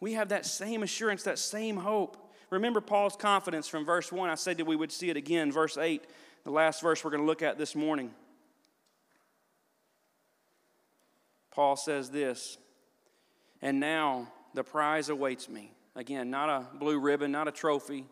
We 0.01 0.15
have 0.15 0.29
that 0.29 0.45
same 0.45 0.83
assurance, 0.83 1.23
that 1.23 1.39
same 1.39 1.77
hope. 1.77 2.33
Remember 2.51 2.81
Paul's 2.81 3.17
confidence 3.17 3.67
from 3.67 3.85
verse 3.85 4.13
1. 4.13 4.29
I 4.29 4.35
said 4.35 4.59
that 4.59 4.67
we 4.67 4.77
would 4.77 4.93
see 4.93 5.11
it 5.11 5.17
again. 5.17 5.51
Verse 5.51 5.79
8, 5.79 6.05
the 6.45 6.51
last 6.51 6.83
verse 6.83 7.03
we're 7.03 7.11
going 7.11 7.23
to 7.23 7.27
look 7.27 7.43
at 7.43 7.59
this 7.59 7.75
morning. 7.75 8.13
Paul 11.57 11.75
says 11.75 12.11
this, 12.11 12.57
and 13.61 13.81
now 13.81 14.29
the 14.55 14.63
prize 14.63 15.09
awaits 15.09 15.49
me 15.49 15.73
Again, 15.97 16.29
not 16.29 16.51
a 16.51 16.77
blue 16.77 16.99
ribbon, 16.99 17.33
not 17.33 17.49
a 17.49 17.51
trophy. 17.51 18.05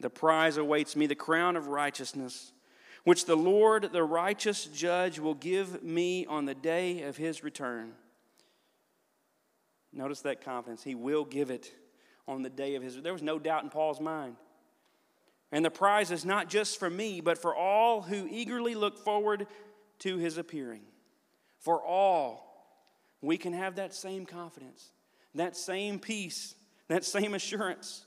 The 0.00 0.10
prize 0.10 0.56
awaits 0.56 0.96
me, 0.96 1.06
the 1.06 1.14
crown 1.14 1.54
of 1.54 1.68
righteousness, 1.68 2.52
which 3.04 3.26
the 3.26 3.36
Lord, 3.36 3.92
the 3.92 4.02
righteous 4.02 4.64
judge, 4.64 5.20
will 5.20 5.34
give 5.34 5.84
me 5.84 6.26
on 6.26 6.46
the 6.46 6.54
day 6.54 7.02
of 7.02 7.16
his 7.16 7.44
return. 7.44 7.92
Notice 9.92 10.22
that 10.22 10.44
confidence. 10.44 10.82
He 10.82 10.96
will 10.96 11.24
give 11.24 11.50
it 11.50 11.70
on 12.26 12.42
the 12.42 12.50
day 12.50 12.74
of 12.74 12.82
his. 12.82 13.00
There 13.00 13.12
was 13.12 13.22
no 13.22 13.38
doubt 13.38 13.62
in 13.62 13.70
Paul's 13.70 14.00
mind. 14.00 14.34
And 15.52 15.64
the 15.64 15.70
prize 15.70 16.10
is 16.10 16.24
not 16.24 16.48
just 16.48 16.80
for 16.80 16.90
me, 16.90 17.20
but 17.20 17.38
for 17.38 17.54
all 17.54 18.02
who 18.02 18.26
eagerly 18.28 18.74
look 18.74 18.98
forward 18.98 19.46
to 20.00 20.16
his 20.16 20.38
appearing. 20.38 20.82
For 21.64 21.82
all, 21.82 22.44
we 23.22 23.38
can 23.38 23.54
have 23.54 23.76
that 23.76 23.94
same 23.94 24.26
confidence 24.26 24.90
that 25.36 25.56
same 25.56 25.98
peace, 25.98 26.54
that 26.86 27.04
same 27.04 27.34
assurance. 27.34 28.06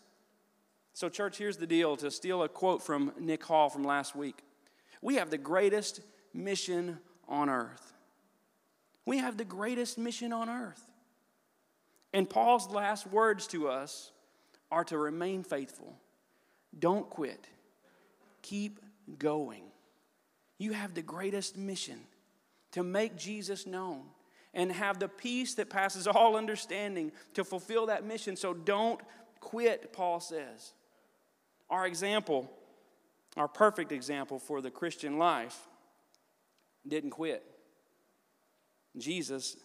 So, 0.94 1.10
church, 1.10 1.38
here's 1.38 1.58
the 1.58 1.68
deal 1.68 1.98
to 1.98 2.10
steal 2.10 2.42
a 2.42 2.48
quote 2.48 2.82
from 2.82 3.12
Nick 3.20 3.44
Hall 3.44 3.70
from 3.70 3.84
last 3.84 4.16
week. 4.16 4.44
We 5.02 5.16
have 5.16 5.30
the 5.30 5.38
greatest 5.38 6.00
mission 6.34 7.00
on 7.28 7.50
earth. 7.50 7.94
We 9.06 9.18
have 9.18 9.36
the 9.36 9.44
greatest 9.44 9.98
mission 9.98 10.32
on 10.32 10.50
earth. 10.50 10.82
And 12.14 12.30
Paul's 12.30 12.70
last 12.70 13.06
words 13.08 13.48
to 13.48 13.68
us 13.68 14.12
are 14.72 14.86
to 14.86 14.98
remain 14.98 15.44
faithful. 15.44 15.98
Don't 16.80 17.10
quit. 17.10 17.46
Keep 18.42 18.80
going. 19.20 19.64
You 20.58 20.72
have 20.72 20.94
the 20.94 21.02
greatest 21.02 21.58
mission 21.58 22.00
to 22.72 22.84
make 22.84 23.16
Jesus 23.16 23.66
known 23.66 24.04
and 24.54 24.72
have 24.72 25.00
the 25.00 25.08
peace 25.08 25.54
that 25.56 25.70
passes 25.70 26.08
all 26.08 26.36
understanding 26.36 27.12
to 27.34 27.44
fulfill 27.44 27.88
that 27.88 28.06
mission. 28.06 28.36
So 28.36 28.54
don't 28.54 29.00
quit, 29.40 29.94
Paul 29.94 30.20
says. 30.20 30.74
Our 31.70 31.86
example, 31.86 32.50
our 33.36 33.48
perfect 33.48 33.92
example 33.92 34.40
for 34.40 34.62
the 34.62 34.72
Christian 34.72 35.18
life, 35.18 35.68
didn't 36.88 37.12
quit. 37.12 37.44
Jesus, 38.98 39.58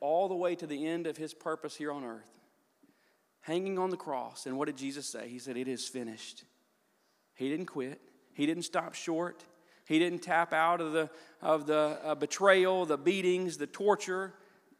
all 0.00 0.28
the 0.28 0.34
way 0.34 0.54
to 0.54 0.66
the 0.66 0.86
end 0.86 1.06
of 1.06 1.16
his 1.16 1.34
purpose 1.34 1.76
here 1.76 1.92
on 1.92 2.04
earth, 2.04 2.40
hanging 3.42 3.78
on 3.78 3.90
the 3.90 3.96
cross. 3.96 4.46
And 4.46 4.56
what 4.56 4.66
did 4.66 4.76
Jesus 4.76 5.06
say? 5.06 5.28
He 5.28 5.38
said, 5.38 5.56
It 5.56 5.68
is 5.68 5.86
finished. 5.86 6.44
He 7.34 7.48
didn't 7.48 7.66
quit, 7.66 8.00
he 8.32 8.46
didn't 8.46 8.64
stop 8.64 8.94
short. 8.94 9.44
He 9.90 9.98
didn't 9.98 10.20
tap 10.20 10.52
out 10.52 10.80
of 10.80 10.92
the, 10.92 11.10
of 11.42 11.66
the 11.66 11.98
uh, 12.04 12.14
betrayal, 12.14 12.86
the 12.86 12.96
beatings, 12.96 13.56
the 13.56 13.66
torture. 13.66 14.32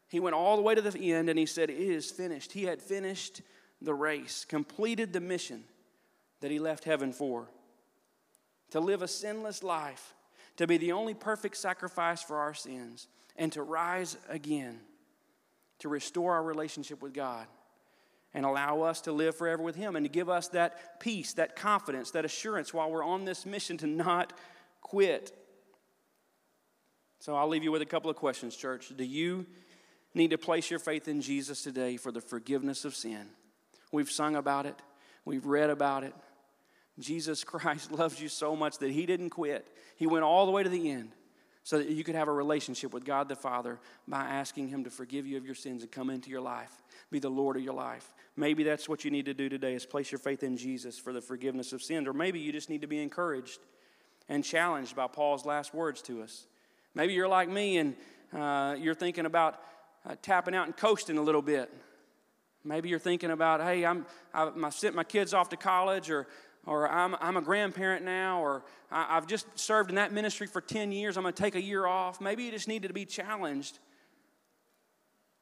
He 0.07 0.21
went 0.21 0.35
all 0.35 0.55
the 0.55 0.61
way 0.61 0.73
to 0.73 0.81
the 0.81 1.11
end 1.11 1.27
and 1.27 1.37
he 1.37 1.45
said, 1.45 1.69
It 1.69 1.75
is 1.75 2.09
finished. 2.09 2.53
He 2.53 2.63
had 2.63 2.81
finished 2.81 3.41
the 3.81 3.93
race, 3.93 4.45
completed 4.45 5.11
the 5.11 5.19
mission 5.19 5.65
that 6.39 6.49
he 6.49 6.59
left 6.59 6.85
heaven 6.85 7.11
for 7.11 7.49
to 8.69 8.79
live 8.79 9.01
a 9.01 9.07
sinless 9.07 9.63
life, 9.63 10.13
to 10.55 10.65
be 10.65 10.77
the 10.77 10.93
only 10.93 11.13
perfect 11.13 11.57
sacrifice 11.57 12.23
for 12.23 12.37
our 12.37 12.53
sins, 12.53 13.09
and 13.35 13.51
to 13.51 13.63
rise 13.63 14.15
again, 14.29 14.79
to 15.79 15.89
restore 15.89 16.35
our 16.35 16.43
relationship 16.43 17.01
with 17.01 17.13
God 17.13 17.47
and 18.33 18.45
allow 18.45 18.83
us 18.83 19.01
to 19.01 19.11
live 19.11 19.35
forever 19.35 19.61
with 19.61 19.75
Him 19.75 19.97
and 19.97 20.05
to 20.05 20.09
give 20.09 20.29
us 20.29 20.47
that 20.49 21.01
peace, 21.01 21.33
that 21.33 21.57
confidence, 21.57 22.11
that 22.11 22.23
assurance 22.23 22.73
while 22.73 22.89
we're 22.89 23.03
on 23.03 23.25
this 23.25 23.45
mission 23.45 23.75
to 23.79 23.87
not 23.87 24.31
quit. 24.91 25.31
So 27.21 27.33
I'll 27.33 27.47
leave 27.47 27.63
you 27.63 27.71
with 27.71 27.81
a 27.81 27.85
couple 27.85 28.11
of 28.11 28.17
questions, 28.17 28.57
church. 28.57 28.91
Do 28.93 29.05
you 29.05 29.45
need 30.13 30.31
to 30.31 30.37
place 30.37 30.69
your 30.69 30.79
faith 30.79 31.07
in 31.07 31.21
Jesus 31.21 31.63
today 31.63 31.95
for 31.95 32.11
the 32.11 32.19
forgiveness 32.19 32.83
of 32.83 32.93
sin? 32.93 33.27
We've 33.93 34.11
sung 34.11 34.35
about 34.35 34.65
it, 34.65 34.75
we've 35.23 35.45
read 35.45 35.69
about 35.69 36.03
it. 36.03 36.13
Jesus 36.99 37.43
Christ 37.45 37.93
loves 37.93 38.19
you 38.19 38.27
so 38.27 38.53
much 38.53 38.79
that 38.79 38.91
he 38.91 39.05
didn't 39.05 39.29
quit. 39.29 39.65
He 39.95 40.07
went 40.07 40.25
all 40.25 40.45
the 40.45 40.51
way 40.51 40.61
to 40.61 40.69
the 40.69 40.91
end 40.91 41.13
so 41.63 41.77
that 41.77 41.87
you 41.87 42.03
could 42.03 42.15
have 42.15 42.27
a 42.27 42.33
relationship 42.33 42.93
with 42.93 43.05
God 43.05 43.29
the 43.29 43.35
Father 43.37 43.79
by 44.09 44.23
asking 44.23 44.67
Him 44.67 44.83
to 44.83 44.89
forgive 44.89 45.25
you 45.25 45.37
of 45.37 45.45
your 45.45 45.55
sins 45.55 45.83
and 45.83 45.91
come 45.91 46.09
into 46.09 46.29
your 46.29 46.41
life, 46.41 46.81
be 47.11 47.19
the 47.19 47.29
Lord 47.29 47.55
of 47.55 47.63
your 47.63 47.75
life. 47.75 48.13
Maybe 48.35 48.63
that's 48.63 48.89
what 48.89 49.05
you 49.05 49.11
need 49.11 49.25
to 49.25 49.33
do 49.33 49.47
today 49.47 49.73
is 49.73 49.85
place 49.85 50.11
your 50.11 50.19
faith 50.19 50.43
in 50.43 50.57
Jesus 50.57 50.97
for 50.97 51.13
the 51.13 51.21
forgiveness 51.21 51.71
of 51.71 51.81
sins, 51.81 52.09
or 52.09 52.13
maybe 52.13 52.39
you 52.39 52.51
just 52.51 52.69
need 52.69 52.81
to 52.81 52.87
be 52.87 53.01
encouraged 53.01 53.59
and 54.31 54.45
challenged 54.45 54.95
by 54.95 55.07
Paul's 55.07 55.45
last 55.45 55.73
words 55.73 56.01
to 56.03 56.23
us. 56.23 56.47
Maybe 56.95 57.13
you're 57.13 57.27
like 57.27 57.49
me 57.49 57.77
and 57.77 57.95
uh, 58.33 58.75
you're 58.79 58.95
thinking 58.95 59.25
about 59.25 59.59
uh, 60.05 60.15
tapping 60.21 60.55
out 60.55 60.67
and 60.67 60.75
coasting 60.75 61.17
a 61.17 61.21
little 61.21 61.41
bit. 61.41 61.69
Maybe 62.63 62.87
you're 62.87 62.97
thinking 62.97 63.29
about, 63.29 63.61
hey, 63.61 63.85
I'm, 63.85 64.05
I, 64.33 64.49
I 64.63 64.69
sent 64.69 64.95
my 64.95 65.03
kids 65.03 65.33
off 65.33 65.49
to 65.49 65.57
college, 65.57 66.09
or 66.09 66.27
or 66.65 66.87
I'm, 66.87 67.15
I'm 67.19 67.37
a 67.37 67.41
grandparent 67.41 68.05
now, 68.05 68.41
or 68.41 68.63
I, 68.91 69.15
have 69.15 69.25
just 69.25 69.47
served 69.57 69.89
in 69.89 69.95
that 69.95 70.13
ministry 70.13 70.45
for 70.45 70.61
10 70.61 70.91
years, 70.91 71.17
I'm 71.17 71.23
going 71.23 71.33
to 71.33 71.41
take 71.41 71.55
a 71.55 71.61
year 71.61 71.87
off. 71.87 72.21
Maybe 72.21 72.43
you 72.43 72.51
just 72.51 72.67
needed 72.67 72.89
to 72.89 72.93
be 72.93 73.05
challenged, 73.05 73.79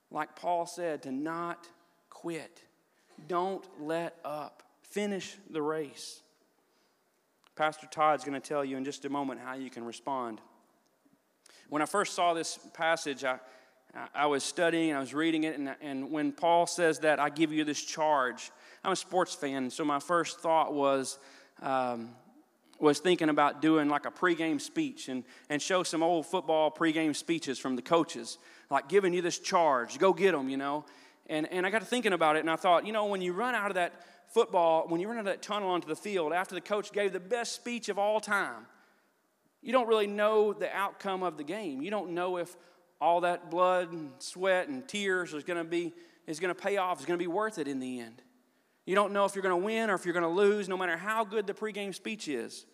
like 0.09 0.37
Paul 0.37 0.65
said, 0.65 1.03
to 1.03 1.11
not 1.11 1.67
quit. 2.09 2.61
Don't 3.27 3.67
let 3.81 4.15
up. 4.23 4.63
Finish 4.83 5.35
the 5.49 5.61
race. 5.61 6.21
Pastor 7.59 7.87
Todd's 7.87 8.23
going 8.23 8.39
to 8.39 8.47
tell 8.47 8.63
you 8.63 8.77
in 8.77 8.85
just 8.85 9.03
a 9.03 9.09
moment 9.09 9.41
how 9.43 9.53
you 9.53 9.69
can 9.69 9.83
respond. 9.83 10.39
When 11.67 11.81
I 11.81 11.85
first 11.85 12.13
saw 12.13 12.33
this 12.33 12.57
passage, 12.73 13.25
I, 13.25 13.37
I 14.15 14.27
was 14.27 14.45
studying, 14.45 14.95
I 14.95 14.99
was 15.01 15.13
reading 15.13 15.43
it, 15.43 15.59
and, 15.59 15.75
and 15.81 16.09
when 16.09 16.31
Paul 16.31 16.67
says 16.67 16.99
that, 16.99 17.19
I 17.19 17.27
give 17.29 17.51
you 17.51 17.65
this 17.65 17.83
charge. 17.83 18.51
I'm 18.81 18.93
a 18.93 18.95
sports 18.95 19.35
fan, 19.35 19.69
so 19.71 19.83
my 19.83 19.99
first 19.99 20.39
thought 20.39 20.73
was, 20.73 21.19
um, 21.61 22.11
was 22.79 22.99
thinking 22.99 23.27
about 23.27 23.61
doing 23.61 23.89
like 23.89 24.05
a 24.05 24.11
pregame 24.11 24.61
speech 24.61 25.09
and, 25.09 25.25
and 25.49 25.61
show 25.61 25.83
some 25.83 26.01
old 26.01 26.27
football 26.27 26.71
pregame 26.71 27.13
speeches 27.13 27.59
from 27.59 27.75
the 27.75 27.81
coaches, 27.81 28.37
like 28.69 28.87
giving 28.87 29.13
you 29.13 29.21
this 29.21 29.37
charge, 29.37 29.99
go 29.99 30.13
get 30.13 30.31
them, 30.31 30.47
you 30.47 30.55
know. 30.55 30.85
And, 31.29 31.47
and 31.51 31.65
I 31.65 31.69
got 31.69 31.79
to 31.79 31.85
thinking 31.85 32.11
about 32.11 32.35
it, 32.35 32.39
and 32.39 32.49
I 32.49 32.55
thought, 32.55 32.85
you 32.85 32.91
know, 32.91 33.05
when 33.05 33.21
you 33.21 33.33
run 33.33 33.55
out 33.55 33.69
of 33.69 33.75
that 33.75 33.93
football, 34.33 34.87
when 34.87 34.99
you 34.99 35.07
run 35.07 35.17
out 35.17 35.21
of 35.21 35.25
that 35.27 35.41
tunnel 35.41 35.69
onto 35.69 35.87
the 35.87 35.95
field 35.95 36.33
after 36.33 36.55
the 36.55 36.61
coach 36.61 36.91
gave 36.91 37.13
the 37.13 37.19
best 37.19 37.53
speech 37.53 37.87
of 37.87 37.99
all 37.99 38.19
time, 38.19 38.65
you 39.61 39.71
don't 39.71 39.87
really 39.87 40.07
know 40.07 40.53
the 40.53 40.73
outcome 40.75 41.21
of 41.21 41.37
the 41.37 41.43
game. 41.43 41.81
You 41.81 41.91
don't 41.91 42.11
know 42.11 42.37
if 42.37 42.55
all 42.99 43.21
that 43.21 43.51
blood 43.51 43.91
and 43.91 44.11
sweat 44.19 44.67
and 44.67 44.87
tears 44.87 45.33
is 45.33 45.43
going 45.43 45.57
to 45.57 45.63
be 45.63 45.93
is 46.25 46.39
going 46.39 46.53
to 46.53 46.61
pay 46.61 46.77
off, 46.77 46.99
is 46.99 47.05
going 47.05 47.17
to 47.17 47.23
be 47.23 47.27
worth 47.27 47.57
it 47.57 47.67
in 47.67 47.79
the 47.79 47.99
end. 47.99 48.21
You 48.85 48.93
don't 48.93 49.13
know 49.13 49.25
if 49.25 49.35
you're 49.35 49.41
going 49.41 49.59
to 49.59 49.65
win 49.65 49.89
or 49.89 49.95
if 49.95 50.05
you're 50.05 50.13
going 50.13 50.23
to 50.23 50.29
lose, 50.29 50.69
no 50.69 50.77
matter 50.77 50.95
how 50.95 51.23
good 51.23 51.47
the 51.47 51.53
pregame 51.53 51.93
speech 51.93 52.27
is. 52.27 52.65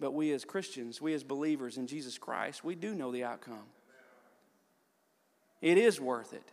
But 0.00 0.12
we 0.12 0.32
as 0.32 0.44
Christians, 0.44 1.00
we 1.00 1.14
as 1.14 1.22
believers 1.22 1.78
in 1.78 1.86
Jesus 1.86 2.18
Christ, 2.18 2.64
we 2.64 2.74
do 2.74 2.92
know 2.94 3.12
the 3.12 3.22
outcome. 3.22 3.66
It 5.60 5.78
is 5.78 6.00
worth 6.00 6.32
it. 6.32 6.51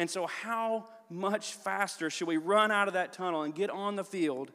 And 0.00 0.08
so, 0.08 0.26
how 0.26 0.88
much 1.10 1.52
faster 1.52 2.08
should 2.08 2.26
we 2.26 2.38
run 2.38 2.70
out 2.70 2.88
of 2.88 2.94
that 2.94 3.12
tunnel 3.12 3.42
and 3.42 3.54
get 3.54 3.68
on 3.68 3.96
the 3.96 4.02
field 4.02 4.50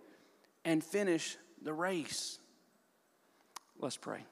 and 0.64 0.84
finish 0.84 1.38
the 1.62 1.72
race? 1.72 2.40
Let's 3.78 3.96
pray. 3.96 4.26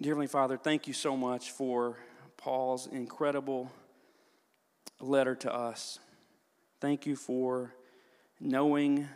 Dear 0.00 0.12
Heavenly 0.12 0.26
Father, 0.26 0.56
thank 0.56 0.86
you 0.86 0.94
so 0.94 1.14
much 1.14 1.50
for 1.50 1.98
Paul's 2.38 2.86
incredible 2.86 3.70
letter 4.98 5.34
to 5.34 5.54
us. 5.54 5.98
Thank 6.80 7.04
you 7.04 7.14
for 7.14 7.74
knowing 8.40 9.06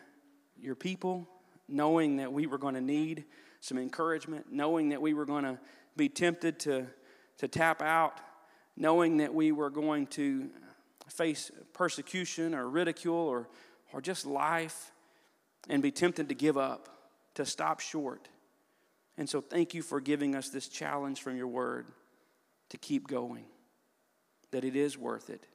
your 0.61 0.75
people, 0.75 1.27
knowing 1.67 2.19
that 2.19 2.31
we 2.31 2.47
were 2.47 2.59
going 2.59 2.75
to 2.75 2.83
need 2.83 3.25
some 3.61 3.79
encouragement, 3.79 4.53
knowing 4.53 4.91
that 4.91 5.01
we 5.01 5.15
were 5.15 5.25
going 5.25 5.45
to 5.45 5.59
be 5.97 6.11
tempted 6.11 6.59
to, 6.61 6.89
to 7.39 7.49
tap 7.49 7.83
out, 7.83 8.21
knowing 8.77 9.19
that 9.19 9.35
we 9.35 9.53
were 9.53 9.71
going 9.71 10.07
to 10.09 10.51
face 11.09 11.51
persecution 11.73 12.55
or 12.55 12.69
ridicule 12.69 13.15
or, 13.15 13.49
or 13.93 14.01
just 14.01 14.27
life 14.27 14.93
and 15.69 15.83
be 15.83 15.91
tempted 15.91 16.29
to 16.29 16.35
give 16.35 16.57
up, 16.57 16.89
to 17.35 17.45
stop 17.45 17.81
short. 17.81 18.29
And 19.19 19.29
so, 19.29 19.41
thank 19.41 19.75
you 19.75 19.83
for 19.83 20.01
giving 20.01 20.35
us 20.35 20.51
this 20.51 20.69
challenge 20.69 21.23
from 21.23 21.37
your 21.37 21.49
word 21.49 21.87
to 22.71 22.77
keep 22.77 23.09
going, 23.09 23.45
that 24.51 24.65
it 24.65 24.77
is 24.77 24.99
worth 24.99 25.31
it, 25.31 25.47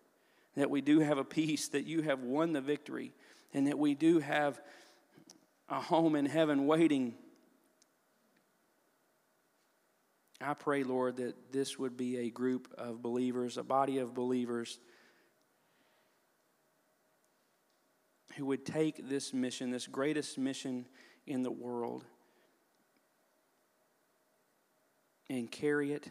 that 0.56 0.70
we 0.70 0.82
do 0.82 1.00
have 1.00 1.18
a 1.18 1.24
peace, 1.24 1.68
that 1.70 1.86
you 1.86 2.02
have 2.02 2.22
won 2.22 2.54
the 2.54 2.62
victory, 2.62 3.14
and 3.54 3.68
that 3.68 3.78
we 3.78 3.94
do 3.94 4.20
have 4.20 4.60
a 5.70 5.80
home 5.80 6.16
in 6.16 6.26
heaven 6.26 6.66
waiting. 6.66 7.16
I 10.44 10.54
pray, 10.54 10.84
Lord, 10.84 11.18
that 11.18 11.52
this 11.52 11.78
would 11.78 11.96
be 11.96 12.18
a 12.18 12.30
group 12.30 12.74
of 12.78 13.02
believers, 13.02 13.58
a 13.58 13.64
body 13.64 14.00
of 14.00 14.14
believers 14.14 14.80
who 18.36 18.46
would 18.46 18.66
take 18.66 19.10
this 19.10 19.34
mission, 19.34 19.72
this 19.72 19.88
greatest 19.88 20.38
mission 20.38 20.88
in 21.28 21.44
the 21.44 21.52
world 21.52 22.06
and 25.30 25.50
carry 25.50 25.94
it 25.94 26.10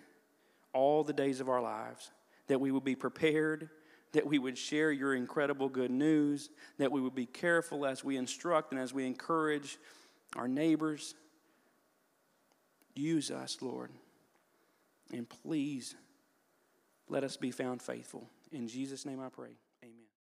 all 0.72 1.02
the 1.02 1.12
days 1.12 1.40
of 1.40 1.48
our 1.48 1.60
lives. 1.60 2.10
That 2.46 2.60
we 2.60 2.70
would 2.70 2.84
be 2.84 2.96
prepared, 2.96 3.68
that 4.12 4.26
we 4.26 4.38
would 4.38 4.58
share 4.58 4.92
your 4.92 5.14
incredible 5.14 5.68
good 5.68 5.90
news, 5.90 6.50
that 6.78 6.90
we 6.90 7.00
would 7.00 7.14
be 7.14 7.26
careful 7.26 7.86
as 7.86 8.04
we 8.04 8.16
instruct 8.16 8.72
and 8.72 8.80
as 8.80 8.92
we 8.92 9.06
encourage 9.06 9.78
our 10.36 10.48
neighbors. 10.48 11.14
Use 12.94 13.30
us, 13.30 13.58
Lord. 13.60 13.90
And 15.12 15.28
please 15.28 15.94
let 17.08 17.24
us 17.24 17.36
be 17.36 17.50
found 17.50 17.82
faithful. 17.82 18.28
In 18.52 18.68
Jesus' 18.68 19.04
name 19.04 19.20
I 19.20 19.28
pray. 19.28 19.56